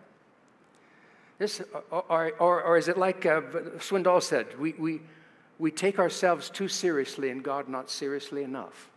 This, 1.38 1.62
or, 1.92 2.32
or, 2.40 2.62
or 2.64 2.78
is 2.78 2.88
it 2.88 2.98
like 2.98 3.26
uh, 3.26 3.42
Swindoll 3.78 4.22
said, 4.22 4.60
we, 4.60 4.74
we, 4.74 5.02
we 5.60 5.72
take 5.72 6.00
ourselves 6.00 6.50
too 6.50 6.68
seriously 6.68 7.30
and 7.30 7.44
God 7.44 7.70
not 7.70 7.90
seriously 7.90 8.44
enough? 8.44 8.90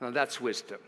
Now 0.00 0.10
that's 0.10 0.40
wisdom, 0.40 0.80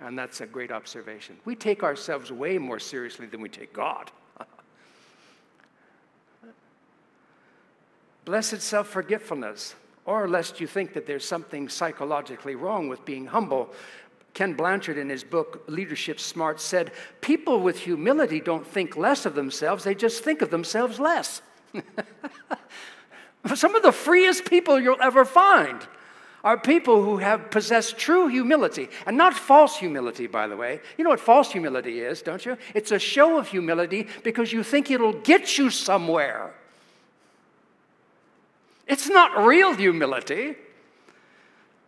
and 0.00 0.18
that's 0.18 0.40
a 0.40 0.46
great 0.46 0.72
observation. 0.72 1.36
We 1.44 1.54
take 1.54 1.82
ourselves 1.82 2.32
way 2.32 2.56
more 2.58 2.78
seriously 2.78 3.26
than 3.26 3.42
we 3.42 3.50
take 3.50 3.72
God. 3.74 4.10
Blessed 8.24 8.62
self 8.62 8.88
forgetfulness 8.88 9.74
or 10.04 10.28
lest 10.28 10.60
you 10.60 10.66
think 10.66 10.92
that 10.94 11.06
there's 11.06 11.24
something 11.24 11.68
psychologically 11.68 12.54
wrong 12.54 12.88
with 12.88 13.04
being 13.04 13.26
humble. 13.26 13.72
Ken 14.34 14.54
Blanchard, 14.54 14.98
in 14.98 15.08
his 15.08 15.24
book 15.24 15.64
Leadership 15.68 16.18
Smart, 16.18 16.60
said, 16.60 16.92
People 17.20 17.60
with 17.60 17.78
humility 17.78 18.40
don't 18.40 18.66
think 18.66 18.96
less 18.96 19.26
of 19.26 19.34
themselves, 19.34 19.84
they 19.84 19.94
just 19.94 20.24
think 20.24 20.42
of 20.42 20.50
themselves 20.50 20.98
less. 20.98 21.42
Some 23.54 23.74
of 23.74 23.82
the 23.82 23.92
freest 23.92 24.44
people 24.44 24.80
you'll 24.80 25.02
ever 25.02 25.24
find 25.24 25.86
are 26.44 26.58
people 26.58 27.02
who 27.02 27.18
have 27.18 27.50
possessed 27.50 27.98
true 27.98 28.26
humility, 28.26 28.88
and 29.06 29.16
not 29.16 29.34
false 29.34 29.76
humility, 29.76 30.26
by 30.26 30.48
the 30.48 30.56
way. 30.56 30.80
You 30.98 31.04
know 31.04 31.10
what 31.10 31.20
false 31.20 31.52
humility 31.52 32.00
is, 32.00 32.22
don't 32.22 32.44
you? 32.44 32.56
It's 32.74 32.90
a 32.90 32.98
show 32.98 33.38
of 33.38 33.48
humility 33.48 34.08
because 34.24 34.52
you 34.52 34.62
think 34.64 34.90
it'll 34.90 35.12
get 35.12 35.56
you 35.56 35.70
somewhere. 35.70 36.52
It's 38.86 39.08
not 39.08 39.46
real 39.46 39.74
humility. 39.74 40.56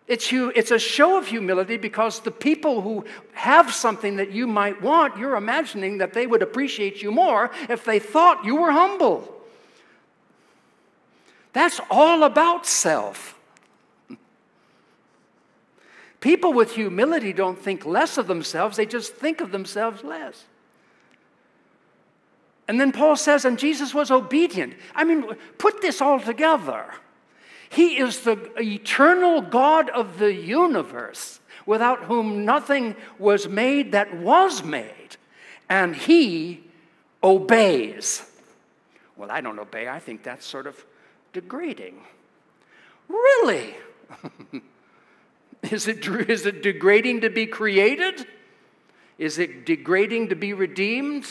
It's, 0.07 0.31
it's 0.33 0.71
a 0.71 0.79
show 0.79 1.17
of 1.17 1.29
humility 1.29 1.79
because 1.79 2.21
the 2.21 2.31
people 2.31 2.83
who 2.83 3.05
have 3.33 3.73
something 3.73 4.17
that 4.17 4.31
you 4.31 4.47
might 4.47 4.83
want, 4.83 5.17
you're 5.17 5.37
imagining 5.37 5.99
that 5.99 6.13
they 6.13 6.27
would 6.27 6.43
appreciate 6.43 7.03
you 7.03 7.11
more 7.11 7.51
if 7.71 7.85
they 7.85 7.99
thought 7.99 8.45
you 8.45 8.57
were 8.57 8.73
humble. 8.73 9.31
That's 11.55 11.81
all 11.91 12.25
about 12.25 12.67
self. 12.67 13.39
People 16.21 16.53
with 16.53 16.73
humility 16.73 17.33
don't 17.33 17.59
think 17.59 17.87
less 17.87 18.19
of 18.19 18.27
themselves, 18.27 18.77
they 18.77 18.87
just 18.87 19.15
think 19.15 19.41
of 19.41 19.53
themselves 19.53 20.03
less. 20.03 20.45
And 22.67 22.81
then 22.81 22.93
Paul 22.93 23.17
says, 23.17 23.45
and 23.45 23.59
Jesus 23.59 23.93
was 23.93 24.11
obedient. 24.11 24.75
I 24.95 25.05
mean, 25.05 25.25
put 25.59 25.83
this 25.83 26.01
all 26.01 26.19
together. 26.19 26.87
He 27.69 27.99
is 27.99 28.21
the 28.21 28.39
eternal 28.59 29.43
God 29.43 29.91
of 29.91 30.19
the 30.19 30.33
universe, 30.33 31.41
without 31.67 32.05
whom 32.05 32.45
nothing 32.45 32.97
was 33.19 33.49
made 33.49 33.93
that 33.93 34.17
was 34.17 34.63
made. 34.63 35.17
And 35.69 35.95
he 35.95 36.63
obeys. 37.23 38.23
Well, 39.17 39.31
I 39.31 39.41
don't 39.41 39.59
obey. 39.59 39.89
I 39.89 39.99
think 39.99 40.23
that's 40.23 40.47
sort 40.47 40.67
of 40.67 40.85
degrading. 41.33 42.01
Really? 43.09 43.75
is, 45.63 45.89
it, 45.89 46.07
is 46.07 46.47
it 46.47 46.63
degrading 46.63 47.23
to 47.23 47.31
be 47.31 47.47
created? 47.47 48.27
Is 49.19 49.39
it 49.39 49.67
degrading 49.67 50.29
to 50.31 50.37
be 50.37 50.53
redeemed? 50.53 51.27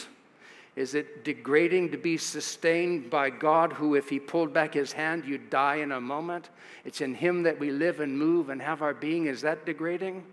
Is 0.76 0.96
it 0.96 1.24
degrading 1.24 1.92
to 1.92 1.98
be 1.98 2.18
sustained 2.18 3.10
by 3.10 3.30
God, 3.30 3.74
who, 3.74 3.94
if 3.94 4.10
He 4.10 4.20
pulled 4.20 4.54
back 4.54 4.74
His 4.74 4.92
hand, 4.92 5.26
you'd 5.26 5.50
die 5.50 5.76
in 5.76 5.92
a 5.92 6.02
moment? 6.02 6.50
It's 6.84 7.02
in 7.02 7.14
Him 7.14 7.44
that 7.44 7.60
we 7.60 7.70
live 7.70 8.00
and 8.00 8.18
move 8.18 8.50
and 8.50 8.62
have 8.62 8.82
our 8.82 8.94
being. 8.94 9.28
Is 9.28 9.42
that 9.42 9.66
degrading? 9.66 10.24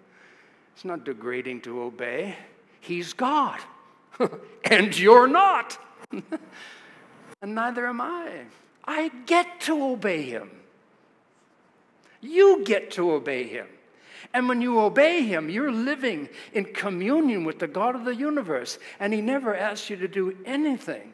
It's 0.75 0.85
not 0.85 1.05
degrading 1.05 1.61
to 1.63 1.83
obey. 1.83 2.37
He's 2.81 3.13
God, 3.13 3.61
and 4.65 4.99
you're 4.99 5.27
not. 5.27 5.79
and 6.11 7.55
neither 7.55 7.87
am 7.87 8.01
I. 8.01 8.45
I 8.85 9.11
get 9.27 9.61
to 9.63 9.85
obey 9.85 10.23
Him. 10.23 10.51
You 12.23 12.65
get 12.65 12.93
to 12.93 13.13
obey 13.13 13.45
Him. 13.45 13.67
And 14.33 14.49
when 14.49 14.61
you 14.61 14.79
obey 14.79 15.23
Him, 15.25 15.49
you're 15.51 15.73
living 15.73 16.29
in 16.53 16.67
communion 16.67 17.45
with 17.45 17.59
the 17.59 17.67
God 17.67 17.97
of 17.97 18.05
the 18.05 18.15
universe. 18.15 18.79
And 19.01 19.13
He 19.13 19.21
never 19.21 19.55
asks 19.57 19.91
you 19.91 19.97
to 19.97 20.09
do 20.09 20.37
anything 20.45 21.13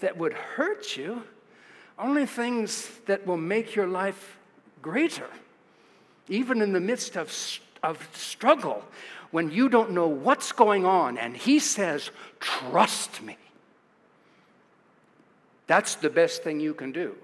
that 0.00 0.18
would 0.18 0.34
hurt 0.34 0.96
you, 0.96 1.22
only 1.98 2.26
things 2.26 2.90
that 3.06 3.26
will 3.26 3.36
make 3.38 3.74
your 3.74 3.86
life 3.86 4.36
greater, 4.82 5.28
even 6.28 6.60
in 6.60 6.72
the 6.72 6.80
midst 6.80 7.16
of, 7.16 7.32
of 7.82 8.06
struggle. 8.14 8.84
when 9.30 9.50
you 9.50 9.70
don't 9.70 9.92
know 9.92 10.08
what's 10.08 10.52
going 10.52 10.84
on 10.84 11.16
and 11.16 11.36
He 11.36 11.58
says, 11.58 12.10
Trust 12.38 13.22
me. 13.22 13.36
That's 15.66 15.94
the 15.94 16.10
best 16.10 16.42
thing 16.42 16.60
you 16.60 16.74
can 16.74 16.92
do. 16.92 17.16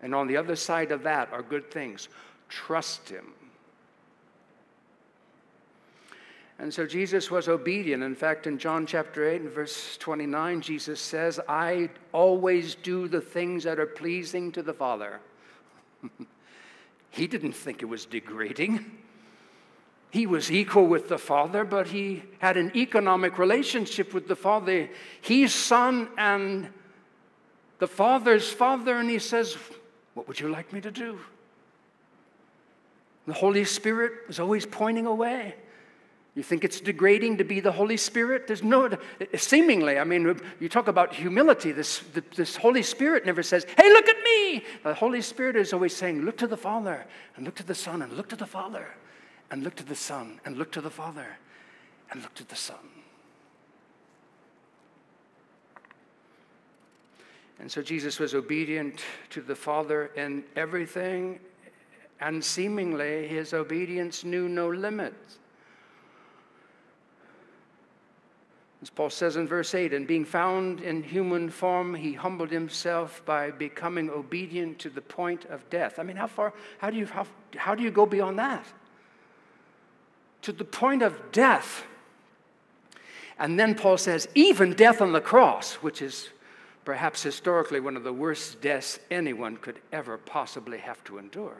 And 0.00 0.14
on 0.14 0.28
the 0.28 0.36
other 0.36 0.54
side 0.54 0.92
of 0.92 1.02
that 1.02 1.32
are 1.32 1.42
good 1.42 1.72
things. 1.72 2.08
Trust 2.48 3.08
Him. 3.08 3.24
And 6.58 6.72
so 6.72 6.86
Jesus 6.86 7.30
was 7.30 7.48
obedient. 7.48 8.02
In 8.02 8.14
fact, 8.14 8.46
in 8.46 8.58
John 8.58 8.86
chapter 8.86 9.28
8 9.28 9.40
and 9.42 9.50
verse 9.50 9.96
29, 9.96 10.60
Jesus 10.60 11.00
says, 11.00 11.40
I 11.48 11.90
always 12.12 12.76
do 12.76 13.08
the 13.08 13.20
things 13.20 13.64
that 13.64 13.80
are 13.80 13.86
pleasing 13.86 14.52
to 14.52 14.62
the 14.62 14.72
Father. 14.72 15.20
he 17.10 17.26
didn't 17.26 17.52
think 17.52 17.82
it 17.82 17.86
was 17.86 18.06
degrading. 18.06 18.98
He 20.10 20.26
was 20.26 20.52
equal 20.52 20.86
with 20.86 21.08
the 21.08 21.18
Father, 21.18 21.64
but 21.64 21.88
he 21.88 22.22
had 22.38 22.56
an 22.56 22.70
economic 22.76 23.36
relationship 23.36 24.14
with 24.14 24.28
the 24.28 24.36
Father. 24.36 24.88
He's 25.20 25.52
Son 25.52 26.08
and 26.16 26.68
the 27.80 27.88
Father's 27.88 28.48
Father, 28.48 28.96
and 28.96 29.10
he 29.10 29.18
says, 29.18 29.56
What 30.14 30.28
would 30.28 30.38
you 30.38 30.48
like 30.50 30.72
me 30.72 30.80
to 30.82 30.92
do? 30.92 31.18
The 33.26 33.32
Holy 33.32 33.64
Spirit 33.64 34.12
was 34.28 34.38
always 34.38 34.66
pointing 34.66 35.06
away. 35.06 35.56
You 36.34 36.42
think 36.42 36.64
it's 36.64 36.80
degrading 36.80 37.38
to 37.38 37.44
be 37.44 37.60
the 37.60 37.70
Holy 37.70 37.96
Spirit? 37.96 38.48
There's 38.48 38.62
no, 38.62 38.90
seemingly, 39.36 40.00
I 40.00 40.04
mean, 40.04 40.40
you 40.58 40.68
talk 40.68 40.88
about 40.88 41.14
humility. 41.14 41.70
This, 41.70 42.02
this 42.34 42.56
Holy 42.56 42.82
Spirit 42.82 43.24
never 43.24 43.42
says, 43.42 43.64
hey, 43.76 43.88
look 43.90 44.08
at 44.08 44.16
me. 44.24 44.64
The 44.82 44.94
Holy 44.94 45.22
Spirit 45.22 45.54
is 45.54 45.72
always 45.72 45.94
saying, 45.94 46.22
look 46.22 46.36
to 46.38 46.48
the 46.48 46.56
Father, 46.56 47.06
and 47.36 47.44
look 47.44 47.54
to 47.56 47.62
the 47.62 47.74
Son, 47.74 48.02
and 48.02 48.12
look 48.14 48.28
to 48.30 48.36
the 48.36 48.46
Father, 48.46 48.88
and 49.52 49.62
look 49.62 49.76
to 49.76 49.84
the 49.84 49.94
Son, 49.94 50.40
and 50.44 50.58
look 50.58 50.72
to 50.72 50.80
the 50.80 50.90
Father, 50.90 51.36
and 52.10 52.20
look 52.20 52.34
to 52.34 52.48
the 52.48 52.56
Son. 52.56 52.76
And 57.60 57.70
so 57.70 57.80
Jesus 57.80 58.18
was 58.18 58.34
obedient 58.34 59.04
to 59.30 59.40
the 59.40 59.54
Father 59.54 60.10
in 60.16 60.42
everything, 60.56 61.38
and 62.20 62.44
seemingly 62.44 63.28
his 63.28 63.54
obedience 63.54 64.24
knew 64.24 64.48
no 64.48 64.68
limits. 64.68 65.38
As 68.84 68.90
Paul 68.90 69.08
says 69.08 69.36
in 69.36 69.48
verse 69.48 69.74
8, 69.74 69.94
and 69.94 70.06
being 70.06 70.26
found 70.26 70.82
in 70.82 71.02
human 71.02 71.48
form, 71.48 71.94
he 71.94 72.12
humbled 72.12 72.50
himself 72.50 73.22
by 73.24 73.50
becoming 73.50 74.10
obedient 74.10 74.78
to 74.80 74.90
the 74.90 75.00
point 75.00 75.46
of 75.46 75.70
death. 75.70 75.98
I 75.98 76.02
mean, 76.02 76.16
how 76.16 76.26
far, 76.26 76.52
how 76.76 76.90
do 76.90 76.98
you, 76.98 77.06
how, 77.06 77.26
how 77.56 77.74
do 77.74 77.82
you 77.82 77.90
go 77.90 78.04
beyond 78.04 78.38
that? 78.38 78.66
To 80.42 80.52
the 80.52 80.66
point 80.66 81.00
of 81.00 81.32
death. 81.32 81.86
And 83.38 83.58
then 83.58 83.74
Paul 83.74 83.96
says, 83.96 84.28
even 84.34 84.74
death 84.74 85.00
on 85.00 85.12
the 85.12 85.20
cross, 85.22 85.76
which 85.76 86.02
is 86.02 86.28
perhaps 86.84 87.22
historically 87.22 87.80
one 87.80 87.96
of 87.96 88.04
the 88.04 88.12
worst 88.12 88.60
deaths 88.60 88.98
anyone 89.10 89.56
could 89.56 89.80
ever 89.94 90.18
possibly 90.18 90.76
have 90.76 91.02
to 91.04 91.16
endure. 91.16 91.56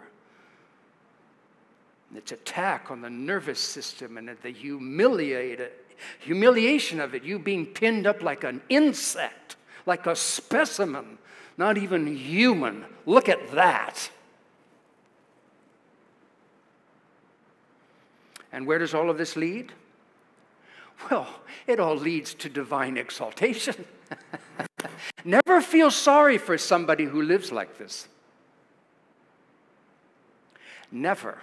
Its 2.14 2.32
attack 2.32 2.90
on 2.90 3.00
the 3.00 3.08
nervous 3.08 3.60
system 3.60 4.18
and 4.18 4.28
the 4.42 4.50
humiliated 4.50 5.72
humiliation 6.20 7.00
of 7.00 7.14
it, 7.14 7.24
you 7.24 7.38
being 7.38 7.66
pinned 7.66 8.06
up 8.06 8.22
like 8.22 8.44
an 8.44 8.62
insect, 8.68 9.56
like 9.86 10.06
a 10.06 10.16
specimen, 10.16 11.18
not 11.56 11.78
even 11.78 12.06
human. 12.06 12.84
Look 13.06 13.28
at 13.28 13.52
that. 13.52 14.10
And 18.52 18.66
where 18.66 18.78
does 18.78 18.94
all 18.94 19.10
of 19.10 19.18
this 19.18 19.34
lead? 19.36 19.72
Well, 21.10 21.26
it 21.66 21.80
all 21.80 21.96
leads 21.96 22.34
to 22.34 22.48
divine 22.48 22.96
exaltation. 22.96 23.84
Never 25.24 25.60
feel 25.60 25.90
sorry 25.90 26.38
for 26.38 26.56
somebody 26.56 27.04
who 27.04 27.22
lives 27.22 27.50
like 27.50 27.78
this. 27.78 28.06
Never. 30.90 31.38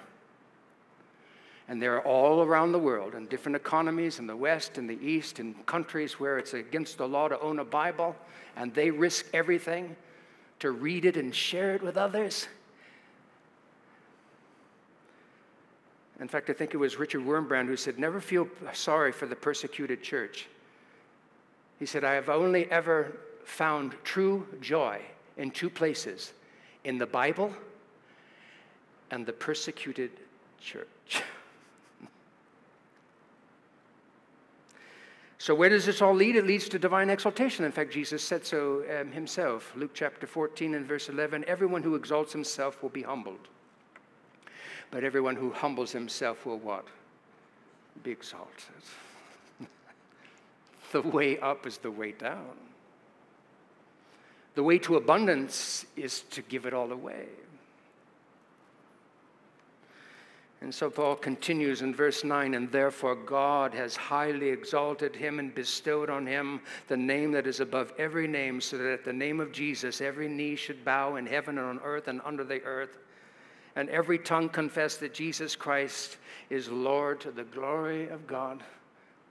And 1.71 1.81
they're 1.81 2.01
all 2.01 2.41
around 2.41 2.73
the 2.73 2.79
world 2.79 3.15
in 3.15 3.27
different 3.27 3.55
economies 3.55 4.19
in 4.19 4.27
the 4.27 4.35
West 4.35 4.77
and 4.77 4.89
the 4.89 4.99
East, 5.01 5.39
in 5.39 5.53
countries 5.65 6.19
where 6.19 6.37
it's 6.37 6.53
against 6.53 6.97
the 6.97 7.07
law 7.07 7.29
to 7.29 7.39
own 7.39 7.59
a 7.59 7.63
Bible, 7.63 8.13
and 8.57 8.73
they 8.73 8.91
risk 8.91 9.27
everything 9.33 9.95
to 10.59 10.71
read 10.71 11.05
it 11.05 11.15
and 11.15 11.33
share 11.33 11.73
it 11.73 11.81
with 11.81 11.95
others. 11.95 12.49
In 16.19 16.27
fact, 16.27 16.49
I 16.49 16.53
think 16.53 16.73
it 16.73 16.77
was 16.77 16.99
Richard 16.99 17.21
Wurmbrand 17.21 17.67
who 17.67 17.77
said, 17.77 17.97
Never 17.97 18.19
feel 18.19 18.49
sorry 18.73 19.13
for 19.13 19.25
the 19.25 19.37
persecuted 19.37 20.03
church. 20.03 20.47
He 21.79 21.85
said, 21.85 22.03
I 22.03 22.15
have 22.15 22.27
only 22.27 22.69
ever 22.69 23.17
found 23.45 23.95
true 24.03 24.45
joy 24.59 24.99
in 25.37 25.51
two 25.51 25.69
places 25.69 26.33
in 26.83 26.97
the 26.97 27.07
Bible 27.07 27.55
and 29.09 29.25
the 29.25 29.31
persecuted 29.31 30.11
church. 30.59 31.23
So, 35.41 35.55
where 35.55 35.69
does 35.69 35.87
this 35.87 36.03
all 36.03 36.13
lead? 36.13 36.35
It 36.35 36.45
leads 36.45 36.69
to 36.69 36.77
divine 36.77 37.09
exaltation. 37.09 37.65
In 37.65 37.71
fact, 37.71 37.91
Jesus 37.91 38.21
said 38.23 38.45
so 38.45 38.83
um, 38.95 39.11
himself. 39.11 39.73
Luke 39.75 39.89
chapter 39.91 40.27
14 40.27 40.75
and 40.75 40.85
verse 40.85 41.09
11 41.09 41.45
Everyone 41.47 41.81
who 41.81 41.95
exalts 41.95 42.31
himself 42.31 42.83
will 42.83 42.91
be 42.91 43.01
humbled. 43.01 43.47
But 44.91 45.03
everyone 45.03 45.35
who 45.35 45.51
humbles 45.51 45.91
himself 45.91 46.45
will 46.45 46.59
what? 46.59 46.85
Be 48.03 48.11
exalted. 48.11 48.83
the 50.91 51.01
way 51.01 51.39
up 51.39 51.65
is 51.65 51.79
the 51.79 51.89
way 51.89 52.11
down. 52.11 52.53
The 54.53 54.61
way 54.61 54.77
to 54.77 54.95
abundance 54.95 55.87
is 55.95 56.21
to 56.29 56.43
give 56.43 56.67
it 56.67 56.73
all 56.75 56.91
away. 56.91 57.25
And 60.61 60.73
so 60.73 60.91
Paul 60.91 61.15
continues 61.15 61.81
in 61.81 61.93
verse 61.95 62.23
9, 62.23 62.53
and 62.53 62.71
therefore 62.71 63.15
God 63.15 63.73
has 63.73 63.95
highly 63.95 64.49
exalted 64.49 65.15
him 65.15 65.39
and 65.39 65.53
bestowed 65.53 66.09
on 66.09 66.27
him 66.27 66.61
the 66.87 66.97
name 66.97 67.31
that 67.31 67.47
is 67.47 67.59
above 67.59 67.91
every 67.97 68.27
name, 68.27 68.61
so 68.61 68.77
that 68.77 68.93
at 68.93 69.03
the 69.03 69.11
name 69.11 69.39
of 69.39 69.51
Jesus 69.51 70.01
every 70.01 70.27
knee 70.27 70.55
should 70.55 70.85
bow 70.85 71.15
in 71.15 71.25
heaven 71.25 71.57
and 71.57 71.67
on 71.67 71.79
earth 71.83 72.07
and 72.07 72.21
under 72.23 72.43
the 72.43 72.61
earth, 72.61 72.99
and 73.75 73.89
every 73.89 74.19
tongue 74.19 74.49
confess 74.49 74.97
that 74.97 75.15
Jesus 75.15 75.55
Christ 75.55 76.17
is 76.51 76.69
Lord 76.69 77.19
to 77.21 77.31
the 77.31 77.43
glory 77.43 78.07
of 78.09 78.27
God 78.27 78.63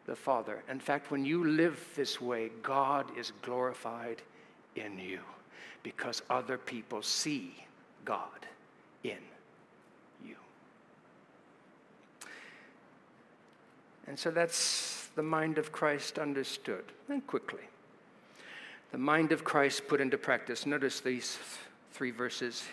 the 0.07 0.16
Father. 0.16 0.64
In 0.69 0.81
fact, 0.81 1.12
when 1.12 1.25
you 1.25 1.45
live 1.45 1.81
this 1.95 2.21
way, 2.21 2.51
God 2.62 3.07
is 3.16 3.33
glorified 3.43 4.23
in 4.75 4.99
you 4.99 5.21
because 5.85 6.23
other 6.29 6.59
people 6.59 7.03
see 7.03 7.55
God 8.05 8.47
in 9.05 9.19
And 14.11 14.18
so 14.18 14.33
that's 14.33 15.09
the 15.14 15.23
mind 15.23 15.57
of 15.57 15.70
Christ 15.70 16.18
understood. 16.18 16.83
And 17.09 17.25
quickly, 17.29 17.62
the 18.90 18.99
mind 18.99 19.31
of 19.31 19.44
Christ 19.44 19.87
put 19.87 20.01
into 20.01 20.18
practice. 20.18 20.66
Notice 20.66 20.99
these 20.99 21.38
three 21.92 22.11
verses. 22.11 22.64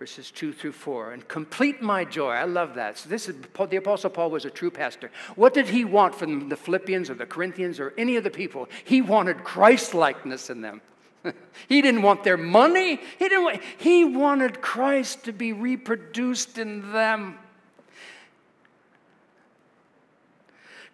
Verses 0.00 0.32
2 0.32 0.52
through 0.52 0.72
4 0.72 1.12
and 1.12 1.28
complete 1.28 1.80
my 1.80 2.04
joy. 2.04 2.32
I 2.32 2.42
love 2.42 2.74
that. 2.74 2.98
So 2.98 3.08
this 3.08 3.28
is 3.28 3.36
the 3.36 3.76
apostle 3.76 4.10
paul 4.10 4.30
was 4.30 4.44
a 4.44 4.50
true 4.50 4.72
pastor. 4.72 5.12
What 5.36 5.54
did 5.54 5.68
he 5.68 5.84
want 5.84 6.16
from 6.16 6.48
the 6.48 6.56
philippians 6.56 7.08
or 7.08 7.14
the 7.14 7.24
corinthians 7.24 7.78
or 7.78 7.94
any 7.96 8.16
of 8.16 8.24
the 8.24 8.30
people? 8.30 8.68
He 8.82 9.00
wanted 9.00 9.44
christ 9.44 9.94
likeness 9.94 10.50
in 10.50 10.60
them. 10.60 10.80
He 11.68 11.80
didn't 11.80 12.02
want 12.02 12.24
their 12.24 12.36
money. 12.36 12.96
He 12.96 13.28
didn't 13.28 13.44
want, 13.44 13.62
he 13.78 14.04
wanted 14.04 14.60
christ 14.60 15.22
to 15.26 15.32
be 15.32 15.52
reproduced 15.52 16.58
in 16.58 16.90
them 16.90 17.38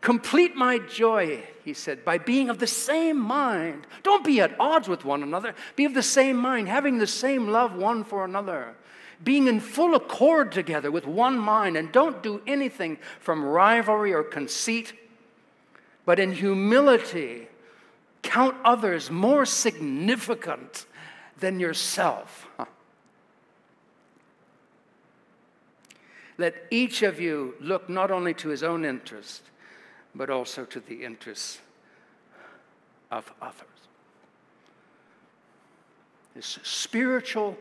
Complete 0.00 0.56
my 0.56 0.78
joy, 0.78 1.42
he 1.62 1.74
said, 1.74 2.04
by 2.04 2.16
being 2.16 2.48
of 2.48 2.58
the 2.58 2.66
same 2.66 3.18
mind. 3.18 3.86
Don't 4.02 4.24
be 4.24 4.40
at 4.40 4.58
odds 4.58 4.88
with 4.88 5.04
one 5.04 5.22
another. 5.22 5.54
Be 5.76 5.84
of 5.84 5.92
the 5.92 6.02
same 6.02 6.36
mind, 6.36 6.68
having 6.68 6.98
the 6.98 7.06
same 7.06 7.48
love 7.48 7.74
one 7.74 8.04
for 8.04 8.24
another, 8.24 8.74
being 9.22 9.46
in 9.46 9.60
full 9.60 9.94
accord 9.94 10.52
together 10.52 10.90
with 10.90 11.06
one 11.06 11.38
mind, 11.38 11.76
and 11.76 11.92
don't 11.92 12.22
do 12.22 12.40
anything 12.46 12.98
from 13.20 13.44
rivalry 13.44 14.14
or 14.14 14.22
conceit, 14.22 14.94
but 16.06 16.18
in 16.18 16.32
humility 16.32 17.48
count 18.22 18.56
others 18.64 19.10
more 19.10 19.44
significant 19.44 20.86
than 21.38 21.60
yourself. 21.60 22.48
Let 26.38 26.54
each 26.70 27.02
of 27.02 27.20
you 27.20 27.54
look 27.60 27.90
not 27.90 28.10
only 28.10 28.32
to 28.34 28.48
his 28.48 28.62
own 28.62 28.86
interest, 28.86 29.49
but 30.14 30.30
also 30.30 30.64
to 30.64 30.80
the 30.80 31.04
interests 31.04 31.60
of 33.10 33.32
others. 33.40 33.66
This 36.34 36.58
spiritual 36.62 37.56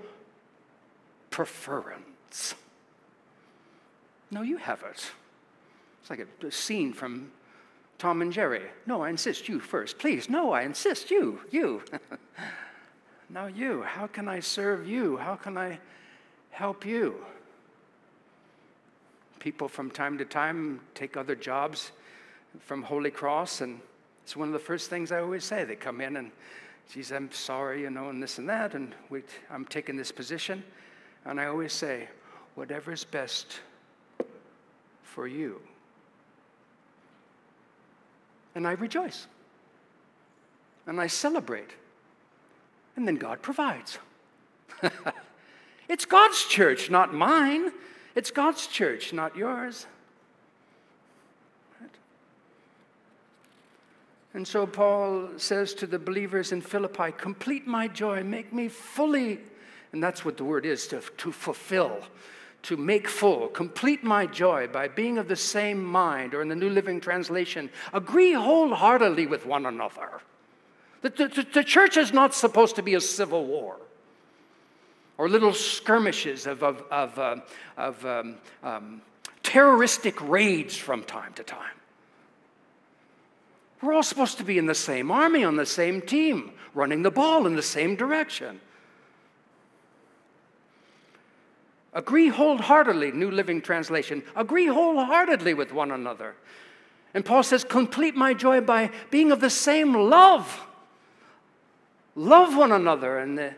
preference. 1.30 2.56
No, 4.32 4.42
you 4.42 4.58
have 4.58 4.84
it. 4.84 5.12
It's 6.02 6.10
like 6.10 6.20
a, 6.20 6.46
a 6.46 6.52
scene 6.52 6.94
from 6.94 7.32
Tom 7.98 8.22
and 8.22 8.32
Jerry. 8.32 8.64
No, 8.86 9.02
I 9.02 9.10
insist 9.10 9.50
you 9.50 9.60
first. 9.60 9.98
Please, 9.98 10.30
no, 10.30 10.52
I 10.52 10.62
insist 10.62 11.12
you, 11.12 11.42
you. 11.52 11.82
now 13.30 13.48
you. 13.48 13.82
How 13.82 14.08
can 14.08 14.28
I 14.28 14.40
serve 14.40 14.88
you? 14.88 15.18
How 15.18 15.36
can 15.36 15.58
I 15.58 15.80
help 16.52 16.86
you? 16.86 17.16
People 19.40 19.68
from 19.68 19.90
time 19.90 20.18
to 20.18 20.26
time 20.26 20.82
take 20.94 21.18
other 21.18 21.36
jobs 21.36 21.92
from 22.58 22.82
Holy 22.82 23.12
Cross, 23.12 23.62
and 23.62 23.80
it's 24.24 24.36
one 24.36 24.48
of 24.48 24.54
the 24.54 24.60
first 24.60 24.90
things 24.90 25.12
I 25.12 25.22
always 25.22 25.44
say. 25.44 25.64
They 25.64 25.76
come 25.76 26.02
in 26.02 26.18
and, 26.18 26.32
geez, 26.92 27.12
I'm 27.12 27.32
sorry, 27.32 27.82
you 27.82 27.90
know, 27.90 28.10
and 28.10 28.22
this 28.22 28.38
and 28.38 28.50
that, 28.50 28.74
and 28.76 28.94
we, 29.10 29.24
I'm 29.50 29.66
taking 29.66 29.96
this 29.96 30.12
position. 30.12 30.64
And 31.26 31.40
I 31.40 31.46
always 31.46 31.74
say, 31.74 32.08
whatever 32.56 32.92
is 32.92 33.04
best 33.04 33.60
for 35.04 35.28
you. 35.28 35.62
And 38.56 38.68
I 38.68 38.72
rejoice. 38.74 39.28
And 40.88 41.00
I 41.00 41.08
celebrate. 41.08 41.70
And 42.96 43.08
then 43.08 43.16
God 43.16 43.42
provides. 43.42 44.00
it's 45.90 46.06
God's 46.06 46.46
church, 46.46 46.90
not 46.90 47.14
mine. 47.14 47.72
It's 48.16 48.32
God's 48.32 48.68
church, 48.68 49.14
not 49.14 49.36
yours. 49.36 49.86
And 54.34 54.48
so 54.48 54.68
Paul 54.68 55.30
says 55.38 55.74
to 55.76 55.88
the 55.88 56.00
believers 56.00 56.52
in 56.52 56.62
Philippi, 56.62 57.12
Complete 57.18 57.66
my 57.66 57.88
joy, 57.88 58.24
make 58.24 58.54
me 58.54 58.68
fully, 58.68 59.40
and 59.92 60.04
that's 60.04 60.24
what 60.24 60.38
the 60.38 60.44
word 60.44 60.66
is 60.66 60.88
to, 60.88 61.02
to 61.18 61.32
fulfill 61.32 62.04
to 62.64 62.78
make 62.78 63.08
full, 63.08 63.48
complete 63.48 64.04
my 64.04 64.26
joy 64.26 64.68
by 64.68 64.88
being 64.88 65.18
of 65.18 65.28
the 65.28 65.36
same 65.36 65.84
mind, 65.84 66.34
or 66.34 66.42
in 66.42 66.50
the 66.50 66.56
New 66.56 66.70
Living 66.70 67.00
Translation, 67.00 67.70
agree 67.94 68.34
wholeheartedly 68.34 69.28
with 69.28 69.46
one 69.46 69.66
another. 69.66 70.22
The, 71.02 71.10
the, 71.10 71.48
the 71.54 71.64
church 71.64 71.96
is 71.96 72.12
not 72.12 72.34
supposed 72.34 72.76
to 72.76 72.84
be 72.84 72.96
a 72.96 73.02
civil 73.02 73.46
war 73.46 73.78
or 75.18 75.30
little 75.30 75.54
skirmishes 75.54 76.48
of, 76.48 76.64
of, 76.64 76.84
of, 76.92 77.18
uh, 77.20 77.36
of 77.78 78.06
um, 78.06 78.36
um, 78.64 79.02
terroristic 79.42 80.20
raids 80.30 80.76
from 80.76 81.04
time 81.04 81.34
to 81.34 81.44
time. 81.44 81.79
We're 83.82 83.94
all 83.94 84.04
supposed 84.04 84.38
to 84.40 84.44
be 84.44 84.58
in 84.58 84.66
the 84.66 84.76
same 84.76 85.10
army, 85.10 85.44
on 85.44 85.56
the 85.56 85.66
same 85.66 86.02
team, 86.02 86.52
running 86.74 87.02
the 87.02 87.12
ball 87.12 87.48
in 87.48 87.56
the 87.56 87.62
same 87.62 87.96
direction. 87.96 88.60
Agree 91.94 92.28
wholeheartedly, 92.28 93.14
New 93.14 93.32
Living 93.32 93.62
Translation. 93.62 94.22
Agree 94.36 94.68
wholeheartedly 94.68 95.54
with 95.54 95.74
one 95.74 95.92
another. 95.92 96.36
And 97.14 97.26
Paul 97.26 97.42
says, 97.42 97.64
complete 97.64 98.16
my 98.16 98.34
joy 98.34 98.62
by 98.62 98.92
being 99.10 99.32
of 99.32 99.40
the 99.40 99.50
same 99.50 99.94
love. 99.94 100.68
Love 102.16 102.56
one 102.56 102.72
another 102.72 103.20
in 103.20 103.36
the 103.36 103.56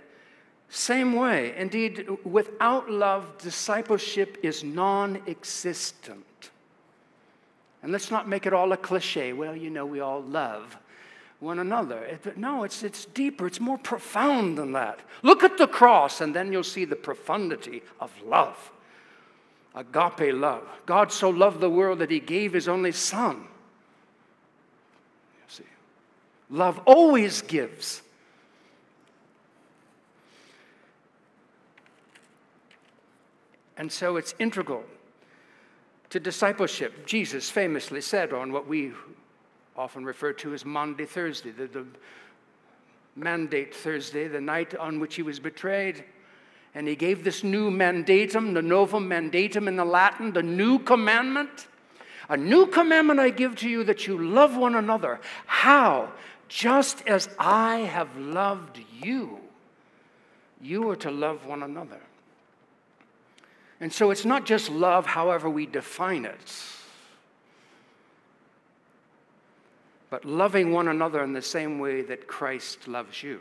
same 0.69 1.13
way. 1.13 1.53
Indeed, 1.57 2.07
without 2.23 2.89
love, 2.89 3.37
discipleship 3.39 4.37
is 4.43 4.63
non 4.63 5.21
existent. 5.27 6.25
And 7.83 7.91
let's 7.91 8.11
not 8.11 8.27
make 8.27 8.45
it 8.45 8.53
all 8.53 8.71
a 8.71 8.77
cliche. 8.77 9.33
Well, 9.33 9.55
you 9.55 9.69
know, 9.69 9.85
we 9.85 9.99
all 9.99 10.21
love 10.21 10.77
one 11.39 11.57
another. 11.57 12.03
It, 12.03 12.37
no, 12.37 12.63
it's, 12.63 12.83
it's 12.83 13.05
deeper, 13.05 13.47
it's 13.47 13.59
more 13.59 13.79
profound 13.79 14.57
than 14.57 14.73
that. 14.73 14.99
Look 15.23 15.43
at 15.43 15.57
the 15.57 15.67
cross, 15.67 16.21
and 16.21 16.35
then 16.35 16.53
you'll 16.53 16.63
see 16.63 16.85
the 16.85 16.95
profundity 16.95 17.81
of 17.99 18.11
love. 18.23 18.71
Agape 19.73 20.33
love. 20.33 20.63
God 20.85 21.11
so 21.11 21.29
loved 21.29 21.59
the 21.59 21.69
world 21.69 21.99
that 21.99 22.11
he 22.11 22.19
gave 22.19 22.53
his 22.53 22.67
only 22.67 22.91
Son. 22.91 23.37
You 25.37 25.45
see, 25.47 25.63
love 26.49 26.79
always 26.85 27.41
gives. 27.41 28.03
And 33.77 33.91
so 33.91 34.17
it's 34.17 34.35
integral 34.37 34.83
to 36.11 36.19
discipleship. 36.19 37.05
Jesus 37.05 37.49
famously 37.49 38.01
said 38.01 38.33
on 38.33 38.51
what 38.51 38.67
we 38.67 38.91
often 39.75 40.05
refer 40.05 40.33
to 40.33 40.53
as 40.53 40.65
Maundy 40.65 41.05
Thursday, 41.05 41.51
the, 41.51 41.67
the 41.67 41.85
mandate 43.15 43.73
Thursday, 43.73 44.27
the 44.27 44.41
night 44.41 44.75
on 44.75 44.99
which 44.99 45.15
he 45.15 45.21
was 45.21 45.39
betrayed. 45.39 46.03
And 46.75 46.87
he 46.87 46.95
gave 46.95 47.23
this 47.23 47.43
new 47.43 47.71
mandatum, 47.71 48.53
the 48.53 48.61
novum 48.61 49.09
mandatum 49.09 49.67
in 49.67 49.75
the 49.75 49.85
Latin, 49.85 50.31
the 50.31 50.43
new 50.43 50.79
commandment. 50.79 51.67
A 52.29 52.37
new 52.37 52.67
commandment 52.67 53.19
I 53.19 53.29
give 53.29 53.55
to 53.57 53.69
you 53.69 53.83
that 53.85 54.07
you 54.07 54.17
love 54.17 54.55
one 54.55 54.75
another. 54.75 55.19
How? 55.45 56.11
Just 56.47 57.05
as 57.07 57.29
I 57.39 57.79
have 57.79 58.15
loved 58.17 58.79
you, 59.01 59.39
you 60.61 60.89
are 60.89 60.95
to 60.97 61.11
love 61.11 61.45
one 61.45 61.63
another. 61.63 61.99
And 63.81 63.91
so 63.91 64.11
it's 64.11 64.23
not 64.23 64.45
just 64.45 64.69
love, 64.69 65.05
however 65.05 65.49
we 65.49 65.65
define 65.65 66.23
it. 66.23 66.53
but 70.11 70.25
loving 70.25 70.73
one 70.73 70.89
another 70.89 71.23
in 71.23 71.33
the 71.33 71.41
same 71.41 71.79
way 71.79 72.01
that 72.03 72.27
Christ 72.27 72.87
loves 72.87 73.23
you. 73.23 73.39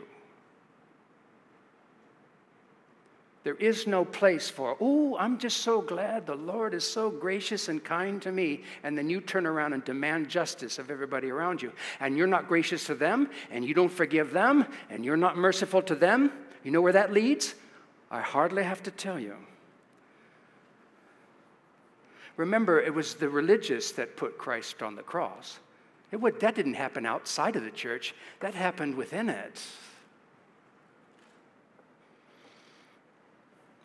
There 3.43 3.55
is 3.55 3.87
no 3.87 4.05
place 4.05 4.49
for, 4.49 4.77
oh, 4.79 5.17
I'm 5.17 5.37
just 5.37 5.57
so 5.57 5.81
glad 5.81 6.25
the 6.25 6.35
Lord 6.35 6.73
is 6.73 6.85
so 6.85 7.09
gracious 7.09 7.67
and 7.67 7.83
kind 7.83 8.21
to 8.21 8.31
me. 8.31 8.63
And 8.83 8.97
then 8.97 9.09
you 9.09 9.19
turn 9.19 9.45
around 9.45 9.73
and 9.73 9.83
demand 9.83 10.29
justice 10.29 10.79
of 10.79 10.89
everybody 10.89 11.29
around 11.29 11.61
you. 11.61 11.73
And 11.99 12.15
you're 12.15 12.27
not 12.27 12.47
gracious 12.47 12.85
to 12.85 12.95
them, 12.95 13.29
and 13.49 13.65
you 13.65 13.73
don't 13.73 13.91
forgive 13.91 14.31
them, 14.31 14.65
and 14.89 15.03
you're 15.03 15.17
not 15.17 15.37
merciful 15.37 15.81
to 15.83 15.95
them. 15.95 16.31
You 16.63 16.71
know 16.71 16.81
where 16.81 16.93
that 16.93 17.11
leads? 17.11 17.55
I 18.09 18.21
hardly 18.21 18.63
have 18.63 18.83
to 18.83 18.91
tell 18.91 19.19
you. 19.19 19.35
Remember, 22.37 22.79
it 22.79 22.93
was 22.93 23.15
the 23.15 23.29
religious 23.29 23.91
that 23.93 24.17
put 24.17 24.37
Christ 24.37 24.81
on 24.81 24.95
the 24.95 25.03
cross. 25.03 25.59
Would, 26.11 26.39
that 26.41 26.55
didn't 26.55 26.73
happen 26.73 27.05
outside 27.05 27.55
of 27.55 27.63
the 27.63 27.71
church, 27.71 28.13
that 28.41 28.53
happened 28.53 28.95
within 28.95 29.29
it. 29.29 29.61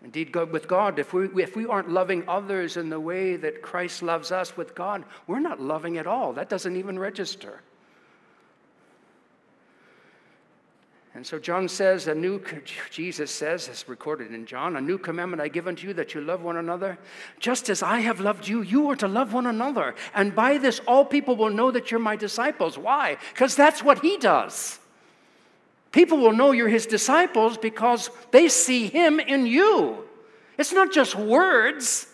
Indeed, 0.02 0.34
with 0.34 0.68
God, 0.68 0.98
if 0.98 1.12
we, 1.12 1.28
if 1.42 1.56
we 1.56 1.66
aren't 1.66 1.90
loving 1.90 2.28
others 2.28 2.76
in 2.76 2.90
the 2.90 3.00
way 3.00 3.36
that 3.36 3.62
Christ 3.62 4.02
loves 4.02 4.30
us 4.30 4.56
with 4.56 4.74
God, 4.74 5.04
we're 5.26 5.40
not 5.40 5.60
loving 5.60 5.98
at 5.98 6.06
all. 6.06 6.32
That 6.32 6.48
doesn't 6.48 6.76
even 6.76 6.98
register. 6.98 7.60
And 11.16 11.26
so 11.26 11.38
John 11.38 11.66
says, 11.66 12.08
a 12.08 12.14
new, 12.14 12.42
Jesus 12.90 13.30
says, 13.30 13.70
as 13.70 13.88
recorded 13.88 14.34
in 14.34 14.44
John, 14.44 14.76
a 14.76 14.82
new 14.82 14.98
commandment 14.98 15.40
I 15.40 15.48
give 15.48 15.66
unto 15.66 15.88
you 15.88 15.94
that 15.94 16.12
you 16.12 16.20
love 16.20 16.42
one 16.42 16.58
another. 16.58 16.98
Just 17.40 17.70
as 17.70 17.82
I 17.82 18.00
have 18.00 18.20
loved 18.20 18.46
you, 18.46 18.60
you 18.60 18.90
are 18.90 18.96
to 18.96 19.08
love 19.08 19.32
one 19.32 19.46
another. 19.46 19.94
And 20.14 20.34
by 20.34 20.58
this, 20.58 20.78
all 20.86 21.06
people 21.06 21.34
will 21.34 21.48
know 21.48 21.70
that 21.70 21.90
you're 21.90 22.00
my 22.00 22.16
disciples. 22.16 22.76
Why? 22.76 23.16
Because 23.32 23.56
that's 23.56 23.82
what 23.82 24.00
he 24.00 24.18
does. 24.18 24.78
People 25.90 26.18
will 26.18 26.34
know 26.34 26.52
you're 26.52 26.68
his 26.68 26.84
disciples 26.84 27.56
because 27.56 28.10
they 28.30 28.50
see 28.50 28.88
him 28.88 29.18
in 29.18 29.46
you. 29.46 30.04
It's 30.58 30.74
not 30.74 30.92
just 30.92 31.16
words. 31.16 32.08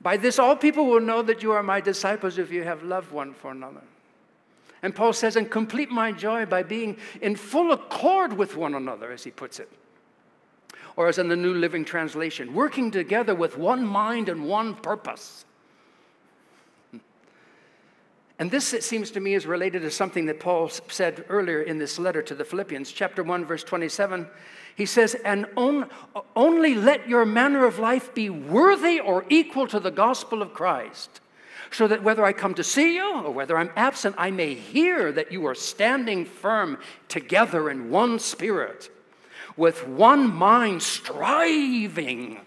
by 0.00 0.18
this, 0.18 0.38
all 0.38 0.54
people 0.54 0.86
will 0.86 1.00
know 1.00 1.20
that 1.22 1.42
you 1.42 1.50
are 1.50 1.64
my 1.64 1.80
disciples 1.80 2.38
if 2.38 2.52
you 2.52 2.62
have 2.62 2.84
loved 2.84 3.10
one 3.10 3.34
for 3.34 3.50
another. 3.50 3.82
And 4.82 4.94
Paul 4.94 5.12
says, 5.12 5.36
and 5.36 5.50
complete 5.50 5.90
my 5.90 6.12
joy 6.12 6.46
by 6.46 6.62
being 6.62 6.96
in 7.20 7.36
full 7.36 7.72
accord 7.72 8.32
with 8.32 8.56
one 8.56 8.74
another, 8.74 9.10
as 9.10 9.24
he 9.24 9.30
puts 9.30 9.58
it. 9.58 9.70
Or 10.96 11.08
as 11.08 11.18
in 11.18 11.28
the 11.28 11.36
New 11.36 11.54
Living 11.54 11.84
Translation, 11.84 12.54
working 12.54 12.90
together 12.90 13.34
with 13.34 13.56
one 13.56 13.84
mind 13.84 14.28
and 14.28 14.46
one 14.46 14.74
purpose. 14.74 15.44
And 18.40 18.52
this, 18.52 18.72
it 18.72 18.84
seems 18.84 19.10
to 19.12 19.20
me, 19.20 19.34
is 19.34 19.46
related 19.46 19.82
to 19.82 19.90
something 19.90 20.26
that 20.26 20.38
Paul 20.38 20.68
said 20.68 21.24
earlier 21.28 21.62
in 21.62 21.78
this 21.78 21.98
letter 21.98 22.22
to 22.22 22.36
the 22.36 22.44
Philippians, 22.44 22.92
chapter 22.92 23.24
1, 23.24 23.44
verse 23.44 23.64
27. 23.64 24.28
He 24.76 24.86
says, 24.86 25.16
And 25.24 25.46
on, 25.56 25.90
only 26.36 26.76
let 26.76 27.08
your 27.08 27.24
manner 27.24 27.64
of 27.64 27.80
life 27.80 28.14
be 28.14 28.30
worthy 28.30 29.00
or 29.00 29.24
equal 29.28 29.66
to 29.68 29.80
the 29.80 29.90
gospel 29.90 30.40
of 30.40 30.54
Christ 30.54 31.20
so 31.70 31.86
that 31.88 32.02
whether 32.02 32.24
I 32.24 32.32
come 32.32 32.54
to 32.54 32.64
see 32.64 32.94
you 32.94 33.22
or 33.22 33.30
whether 33.30 33.56
I'm 33.56 33.70
absent, 33.76 34.14
I 34.18 34.30
may 34.30 34.54
hear 34.54 35.12
that 35.12 35.32
you 35.32 35.46
are 35.46 35.54
standing 35.54 36.24
firm 36.24 36.78
together 37.08 37.70
in 37.70 37.90
one 37.90 38.18
spirit, 38.18 38.90
with 39.56 39.86
one 39.86 40.34
mind, 40.34 40.82
striving. 40.82 42.40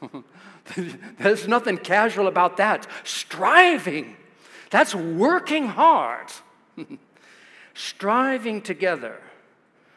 There's 1.18 1.48
nothing 1.48 1.78
casual 1.78 2.26
about 2.26 2.58
that. 2.58 2.86
Striving. 3.04 4.16
That's 4.70 4.94
working 4.94 5.66
hard. 5.66 6.28
striving 7.74 8.60
together, 8.60 9.20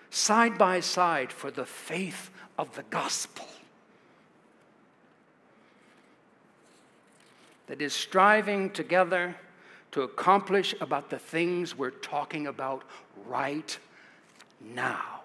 side 0.09 0.57
by 0.57 0.79
side, 0.79 1.31
for 1.33 1.51
the 1.51 1.65
faith 1.65 2.29
of 2.57 2.75
the 2.75 2.83
gospel. 2.83 3.47
That 7.71 7.81
is 7.81 7.93
striving 7.93 8.69
together 8.69 9.33
to 9.93 10.01
accomplish 10.01 10.75
about 10.81 11.09
the 11.09 11.17
things 11.17 11.77
we're 11.77 11.89
talking 11.89 12.47
about 12.47 12.83
right 13.25 13.79
now. 14.59 15.21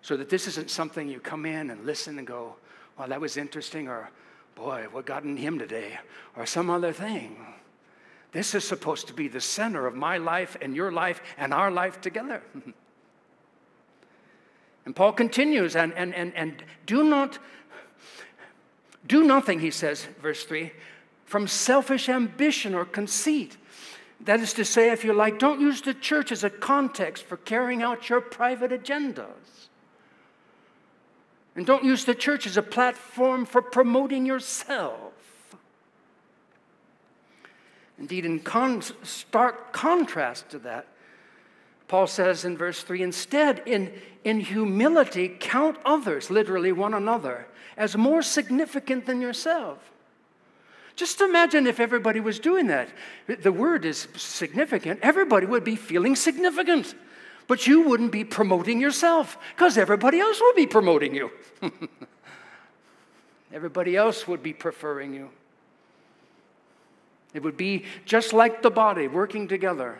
So 0.00 0.16
that 0.16 0.30
this 0.30 0.46
isn't 0.46 0.70
something 0.70 1.06
you 1.06 1.20
come 1.20 1.44
in 1.44 1.68
and 1.68 1.84
listen 1.84 2.16
and 2.16 2.26
go, 2.26 2.56
well, 2.96 3.06
that 3.08 3.20
was 3.20 3.36
interesting, 3.36 3.86
or 3.86 4.08
boy, 4.54 4.86
what 4.90 5.04
got 5.04 5.24
in 5.24 5.36
him 5.36 5.58
today, 5.58 5.98
or 6.34 6.46
some 6.46 6.70
other 6.70 6.94
thing. 6.94 7.36
This 8.32 8.54
is 8.54 8.64
supposed 8.66 9.08
to 9.08 9.12
be 9.12 9.28
the 9.28 9.42
center 9.42 9.86
of 9.86 9.94
my 9.94 10.16
life 10.16 10.56
and 10.62 10.74
your 10.74 10.90
life 10.90 11.20
and 11.36 11.52
our 11.52 11.70
life 11.70 12.00
together. 12.00 12.40
and 14.86 14.96
Paul 14.96 15.12
continues, 15.12 15.76
and, 15.76 15.92
and, 15.92 16.14
and, 16.14 16.34
and 16.34 16.64
do 16.86 17.04
not 17.04 17.38
do 19.08 19.24
nothing, 19.24 19.60
he 19.60 19.70
says, 19.70 20.06
verse 20.20 20.44
3, 20.44 20.70
from 21.24 21.48
selfish 21.48 22.08
ambition 22.08 22.74
or 22.74 22.84
conceit. 22.84 23.56
That 24.20 24.40
is 24.40 24.52
to 24.54 24.64
say, 24.64 24.90
if 24.90 25.04
you 25.04 25.12
like, 25.12 25.38
don't 25.38 25.60
use 25.60 25.80
the 25.80 25.94
church 25.94 26.30
as 26.30 26.44
a 26.44 26.50
context 26.50 27.24
for 27.24 27.36
carrying 27.38 27.82
out 27.82 28.08
your 28.08 28.20
private 28.20 28.70
agendas. 28.70 29.68
And 31.56 31.66
don't 31.66 31.84
use 31.84 32.04
the 32.04 32.14
church 32.14 32.46
as 32.46 32.56
a 32.56 32.62
platform 32.62 33.44
for 33.44 33.62
promoting 33.62 34.26
yourself. 34.26 35.12
Indeed, 37.98 38.24
in 38.24 38.40
con- 38.40 38.82
stark 39.02 39.72
contrast 39.72 40.50
to 40.50 40.58
that, 40.60 40.86
Paul 41.88 42.06
says 42.06 42.44
in 42.44 42.56
verse 42.56 42.82
3 42.82 43.02
instead, 43.02 43.62
in, 43.66 43.92
in 44.22 44.40
humility, 44.40 45.34
count 45.40 45.78
others, 45.84 46.30
literally 46.30 46.70
one 46.70 46.92
another, 46.92 47.46
as 47.76 47.96
more 47.96 48.22
significant 48.22 49.06
than 49.06 49.20
yourself. 49.22 49.78
Just 50.96 51.20
imagine 51.20 51.66
if 51.66 51.80
everybody 51.80 52.20
was 52.20 52.38
doing 52.38 52.66
that. 52.66 52.88
The 53.26 53.52
word 53.52 53.84
is 53.84 54.08
significant. 54.16 55.00
Everybody 55.02 55.46
would 55.46 55.64
be 55.64 55.76
feeling 55.76 56.14
significant, 56.14 56.94
but 57.46 57.66
you 57.66 57.82
wouldn't 57.82 58.12
be 58.12 58.24
promoting 58.24 58.80
yourself 58.80 59.38
because 59.54 59.78
everybody 59.78 60.20
else 60.20 60.40
would 60.40 60.56
be 60.56 60.66
promoting 60.66 61.14
you. 61.14 61.30
everybody 63.52 63.96
else 63.96 64.26
would 64.28 64.42
be 64.42 64.52
preferring 64.52 65.14
you. 65.14 65.30
It 67.32 67.42
would 67.42 67.56
be 67.56 67.84
just 68.04 68.32
like 68.32 68.62
the 68.62 68.70
body 68.70 69.06
working 69.06 69.48
together. 69.48 69.98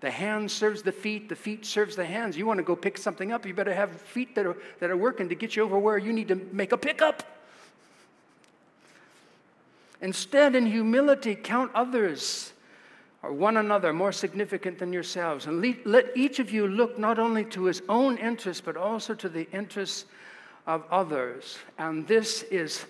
The 0.00 0.10
hand 0.10 0.50
serves 0.50 0.82
the 0.82 0.92
feet, 0.92 1.28
the 1.28 1.36
feet 1.36 1.66
serves 1.66 1.94
the 1.94 2.06
hands. 2.06 2.36
You 2.36 2.46
want 2.46 2.58
to 2.58 2.64
go 2.64 2.74
pick 2.74 2.96
something 2.96 3.32
up, 3.32 3.44
you 3.44 3.52
better 3.52 3.74
have 3.74 3.90
feet 3.90 4.34
that 4.34 4.46
are, 4.46 4.56
that 4.78 4.90
are 4.90 4.96
working 4.96 5.28
to 5.28 5.34
get 5.34 5.56
you 5.56 5.62
over 5.62 5.78
where 5.78 5.98
you 5.98 6.12
need 6.12 6.28
to 6.28 6.36
make 6.52 6.72
a 6.72 6.78
pickup. 6.78 7.22
Instead, 10.00 10.54
in 10.54 10.64
humility, 10.64 11.34
count 11.34 11.70
others 11.74 12.54
or 13.22 13.34
one 13.34 13.58
another 13.58 13.92
more 13.92 14.12
significant 14.12 14.78
than 14.78 14.94
yourselves. 14.94 15.46
And 15.46 15.62
let 15.84 16.16
each 16.16 16.38
of 16.38 16.50
you 16.50 16.66
look 16.66 16.98
not 16.98 17.18
only 17.18 17.44
to 17.46 17.64
his 17.64 17.82
own 17.86 18.16
interests, 18.16 18.62
but 18.64 18.78
also 18.78 19.14
to 19.16 19.28
the 19.28 19.50
interests 19.50 20.06
of 20.66 20.84
others. 20.90 21.58
And 21.78 22.06
this 22.06 22.44
is, 22.44 22.86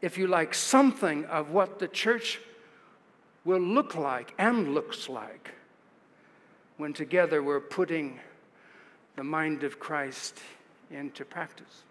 if 0.00 0.16
you 0.16 0.26
like, 0.26 0.54
something 0.54 1.26
of 1.26 1.50
what 1.50 1.78
the 1.78 1.88
church 1.88 2.40
will 3.44 3.60
look 3.60 3.94
like 3.94 4.32
and 4.38 4.72
looks 4.72 5.10
like 5.10 5.50
when 6.78 6.92
together 6.92 7.42
we're 7.42 7.60
putting 7.60 8.18
the 9.16 9.24
mind 9.24 9.64
of 9.64 9.78
Christ 9.78 10.38
into 10.90 11.24
practice. 11.24 11.82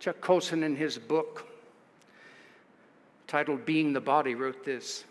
Chuck 0.00 0.20
Colson, 0.20 0.62
in 0.62 0.76
his 0.76 0.98
book 0.98 1.46
titled 3.26 3.64
Being 3.64 3.94
the 3.94 4.00
Body, 4.00 4.34
wrote 4.34 4.64
this 4.64 5.04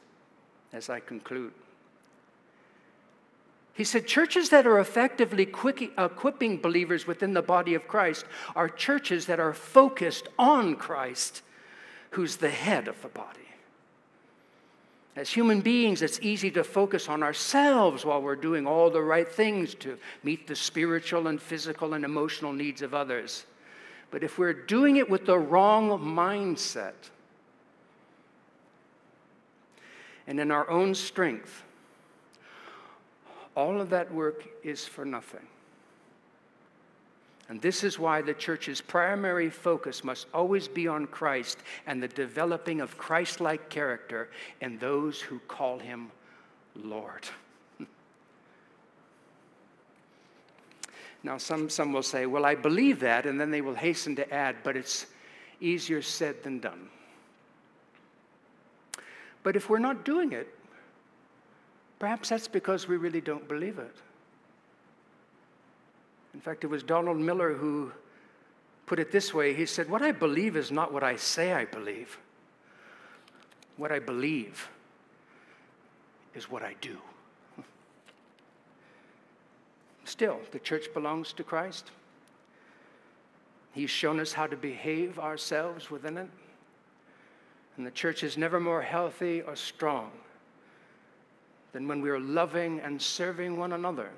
as 0.71 0.89
I 0.89 0.99
conclude. 0.99 1.53
He 3.73 3.85
said, 3.85 4.05
Churches 4.05 4.49
that 4.49 4.67
are 4.67 4.79
effectively 4.79 5.43
equipping 5.43 6.61
believers 6.61 7.07
within 7.07 7.33
the 7.33 7.41
body 7.41 7.73
of 7.73 7.87
Christ 7.87 8.25
are 8.55 8.69
churches 8.69 9.25
that 9.25 9.39
are 9.39 9.53
focused 9.53 10.27
on 10.37 10.75
Christ, 10.75 11.41
who's 12.11 12.35
the 12.35 12.49
head 12.49 12.87
of 12.87 13.01
the 13.01 13.07
body. 13.07 13.39
As 15.15 15.29
human 15.29 15.61
beings, 15.61 16.01
it's 16.01 16.19
easy 16.21 16.49
to 16.51 16.63
focus 16.63 17.07
on 17.07 17.21
ourselves 17.21 18.03
while 18.03 18.21
we're 18.21 18.35
doing 18.35 18.65
all 18.65 18.89
the 18.89 19.01
right 19.01 19.27
things 19.27 19.75
to 19.75 19.97
meet 20.23 20.47
the 20.47 20.55
spiritual 20.55 21.27
and 21.27 21.39
physical 21.39 21.93
and 21.93 22.03
emotional 22.03 22.51
needs 22.51 22.81
of 22.81 22.95
others. 22.95 23.45
But 24.09 24.23
if 24.23 24.39
we're 24.39 24.53
doing 24.53 24.95
it 24.95 25.09
with 25.09 25.25
the 25.25 25.37
wrong 25.37 25.89
mindset 25.99 26.93
and 30.25 30.39
in 30.39 30.49
our 30.49 30.67
own 30.69 30.95
strength, 30.95 31.63
all 33.55 33.79
of 33.79 33.91
that 33.91 34.11
work 34.11 34.47
is 34.63 34.85
for 34.85 35.05
nothing. 35.05 35.45
And 37.53 37.61
this 37.61 37.83
is 37.83 37.99
why 37.99 38.23
the 38.23 38.33
church's 38.33 38.81
primary 38.81 39.51
focus 39.51 40.03
must 40.03 40.25
always 40.33 40.67
be 40.67 40.87
on 40.87 41.05
Christ 41.05 41.59
and 41.85 42.01
the 42.01 42.07
developing 42.07 42.81
of 42.81 42.97
Christ 42.97 43.39
like 43.39 43.69
character 43.69 44.31
in 44.59 44.79
those 44.79 45.21
who 45.21 45.37
call 45.47 45.77
him 45.77 46.09
Lord. 46.75 47.27
now, 51.23 51.37
some, 51.37 51.69
some 51.69 51.93
will 51.93 52.01
say, 52.01 52.25
Well, 52.25 52.43
I 52.43 52.55
believe 52.55 52.99
that, 53.01 53.27
and 53.27 53.39
then 53.39 53.51
they 53.51 53.61
will 53.61 53.75
hasten 53.75 54.15
to 54.15 54.33
add, 54.33 54.55
But 54.63 54.75
it's 54.75 55.05
easier 55.61 56.01
said 56.01 56.41
than 56.41 56.57
done. 56.57 56.89
But 59.43 59.55
if 59.55 59.69
we're 59.69 59.77
not 59.77 60.03
doing 60.03 60.31
it, 60.31 60.47
perhaps 61.99 62.29
that's 62.29 62.47
because 62.47 62.87
we 62.87 62.97
really 62.97 63.21
don't 63.21 63.47
believe 63.47 63.77
it. 63.77 63.95
In 66.33 66.41
fact, 66.41 66.63
it 66.63 66.67
was 66.67 66.83
Donald 66.83 67.17
Miller 67.17 67.53
who 67.53 67.91
put 68.85 68.99
it 68.99 69.11
this 69.11 69.33
way 69.33 69.53
He 69.53 69.65
said, 69.65 69.89
What 69.89 70.01
I 70.01 70.11
believe 70.11 70.55
is 70.55 70.71
not 70.71 70.91
what 70.91 71.03
I 71.03 71.15
say 71.15 71.53
I 71.53 71.65
believe. 71.65 72.17
What 73.77 73.91
I 73.91 73.99
believe 73.99 74.69
is 76.35 76.49
what 76.49 76.63
I 76.63 76.75
do. 76.81 76.97
Still, 80.05 80.39
the 80.51 80.59
church 80.59 80.93
belongs 80.93 81.33
to 81.33 81.43
Christ. 81.43 81.91
He's 83.71 83.89
shown 83.89 84.19
us 84.19 84.33
how 84.33 84.45
to 84.45 84.55
behave 84.55 85.17
ourselves 85.17 85.89
within 85.89 86.17
it. 86.17 86.29
And 87.77 87.85
the 87.85 87.91
church 87.91 88.23
is 88.23 88.37
never 88.37 88.59
more 88.59 88.83
healthy 88.83 89.41
or 89.41 89.55
strong 89.55 90.11
than 91.71 91.87
when 91.87 92.01
we 92.01 92.11
are 92.11 92.19
loving 92.19 92.79
and 92.81 93.01
serving 93.01 93.57
one 93.57 93.73
another 93.73 94.11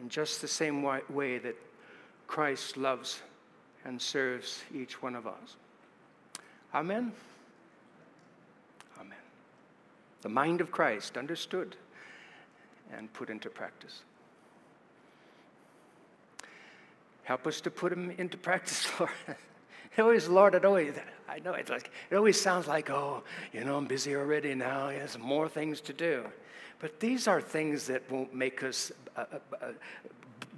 in 0.00 0.08
just 0.08 0.40
the 0.40 0.48
same 0.48 0.82
way 0.82 1.38
that 1.38 1.56
Christ 2.26 2.76
loves 2.76 3.20
and 3.84 4.00
serves 4.00 4.62
each 4.74 5.02
one 5.02 5.14
of 5.14 5.26
us. 5.26 5.56
Amen. 6.74 7.12
Amen. 8.98 9.18
The 10.22 10.28
mind 10.28 10.60
of 10.60 10.70
Christ 10.70 11.16
understood 11.16 11.76
and 12.96 13.12
put 13.12 13.30
into 13.30 13.50
practice. 13.50 14.02
Help 17.24 17.46
us 17.46 17.60
to 17.60 17.70
put 17.70 17.90
them 17.90 18.10
into 18.18 18.36
practice, 18.36 18.88
Lord. 19.00 19.10
it 19.96 20.02
always, 20.02 20.28
Lord, 20.28 20.54
it 20.54 20.64
always, 20.64 20.94
I 21.28 21.38
know 21.40 21.54
it's 21.54 21.70
like, 21.70 21.90
it 22.10 22.16
always 22.16 22.40
sounds 22.40 22.66
like, 22.66 22.90
oh, 22.90 23.22
you 23.52 23.64
know, 23.64 23.76
I'm 23.76 23.86
busy 23.86 24.14
already 24.14 24.54
now. 24.54 24.88
There's 24.88 25.18
more 25.18 25.48
things 25.48 25.80
to 25.82 25.92
do. 25.92 26.24
But 26.78 27.00
these 27.00 27.28
are 27.28 27.40
things 27.40 27.86
that 27.88 28.10
won't 28.10 28.34
make 28.34 28.62
us 28.62 28.90
uh, 29.16 29.24
uh, 29.32 29.38
uh, 29.60 29.66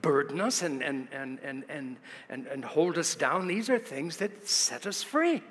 burden 0.03 0.41
us 0.41 0.63
and, 0.63 0.83
and, 0.83 1.09
and, 1.13 1.39
and, 1.41 1.65
and, 1.69 1.97
and, 2.29 2.47
and 2.47 2.65
hold 2.65 2.99
us 2.99 3.15
down. 3.15 3.47
These 3.47 3.71
are 3.71 3.79
things 3.79 4.19
that 4.19 4.49
set 4.49 4.87
us 4.87 5.03
free. 5.03 5.43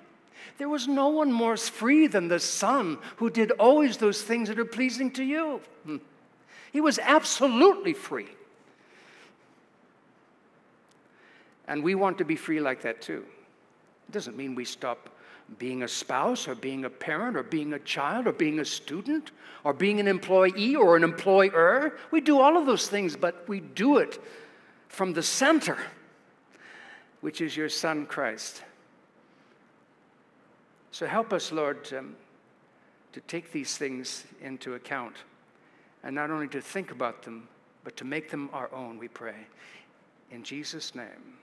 There 0.57 0.69
was 0.69 0.87
no 0.87 1.07
one 1.09 1.31
more 1.31 1.57
free 1.57 2.07
than 2.07 2.27
the 2.27 2.39
Son 2.39 2.99
who 3.17 3.29
did 3.29 3.51
always 3.51 3.97
those 3.97 4.21
things 4.21 4.49
that 4.49 4.59
are 4.59 4.65
pleasing 4.65 5.11
to 5.11 5.23
you. 5.23 5.61
Hmm. 5.85 5.97
He 6.71 6.81
was 6.81 6.99
absolutely 6.99 7.93
free. 7.93 8.29
And 11.67 11.83
we 11.83 11.95
want 11.95 12.17
to 12.17 12.25
be 12.25 12.35
free 12.35 12.59
like 12.59 12.81
that 12.81 13.01
too. 13.01 13.25
It 14.07 14.11
doesn't 14.11 14.37
mean 14.37 14.55
we 14.55 14.65
stop 14.65 15.09
being 15.59 15.83
a 15.83 15.87
spouse 15.87 16.47
or 16.47 16.55
being 16.55 16.85
a 16.85 16.89
parent 16.89 17.35
or 17.35 17.43
being 17.43 17.73
a 17.73 17.79
child 17.79 18.27
or 18.27 18.31
being 18.31 18.59
a 18.59 18.65
student 18.65 19.31
or 19.63 19.73
being 19.73 19.99
an 19.99 20.07
employee 20.07 20.75
or 20.75 20.95
an 20.95 21.03
employer. 21.03 21.93
We 22.09 22.21
do 22.21 22.39
all 22.39 22.57
of 22.57 22.65
those 22.65 22.87
things, 22.87 23.15
but 23.15 23.47
we 23.47 23.59
do 23.59 23.97
it 23.97 24.21
from 24.87 25.13
the 25.13 25.23
center, 25.23 25.77
which 27.21 27.41
is 27.41 27.55
your 27.55 27.69
Son, 27.69 28.05
Christ. 28.05 28.63
So 30.91 31.05
help 31.05 31.31
us, 31.33 31.51
Lord, 31.51 31.91
um, 31.93 32.15
to 33.13 33.21
take 33.21 33.51
these 33.51 33.77
things 33.77 34.25
into 34.41 34.73
account 34.75 35.15
and 36.03 36.15
not 36.15 36.31
only 36.31 36.47
to 36.49 36.61
think 36.61 36.91
about 36.91 37.23
them, 37.23 37.47
but 37.83 37.95
to 37.97 38.05
make 38.05 38.29
them 38.29 38.49
our 38.53 38.73
own, 38.73 38.97
we 38.97 39.07
pray. 39.07 39.35
In 40.31 40.43
Jesus' 40.43 40.95
name. 40.95 41.40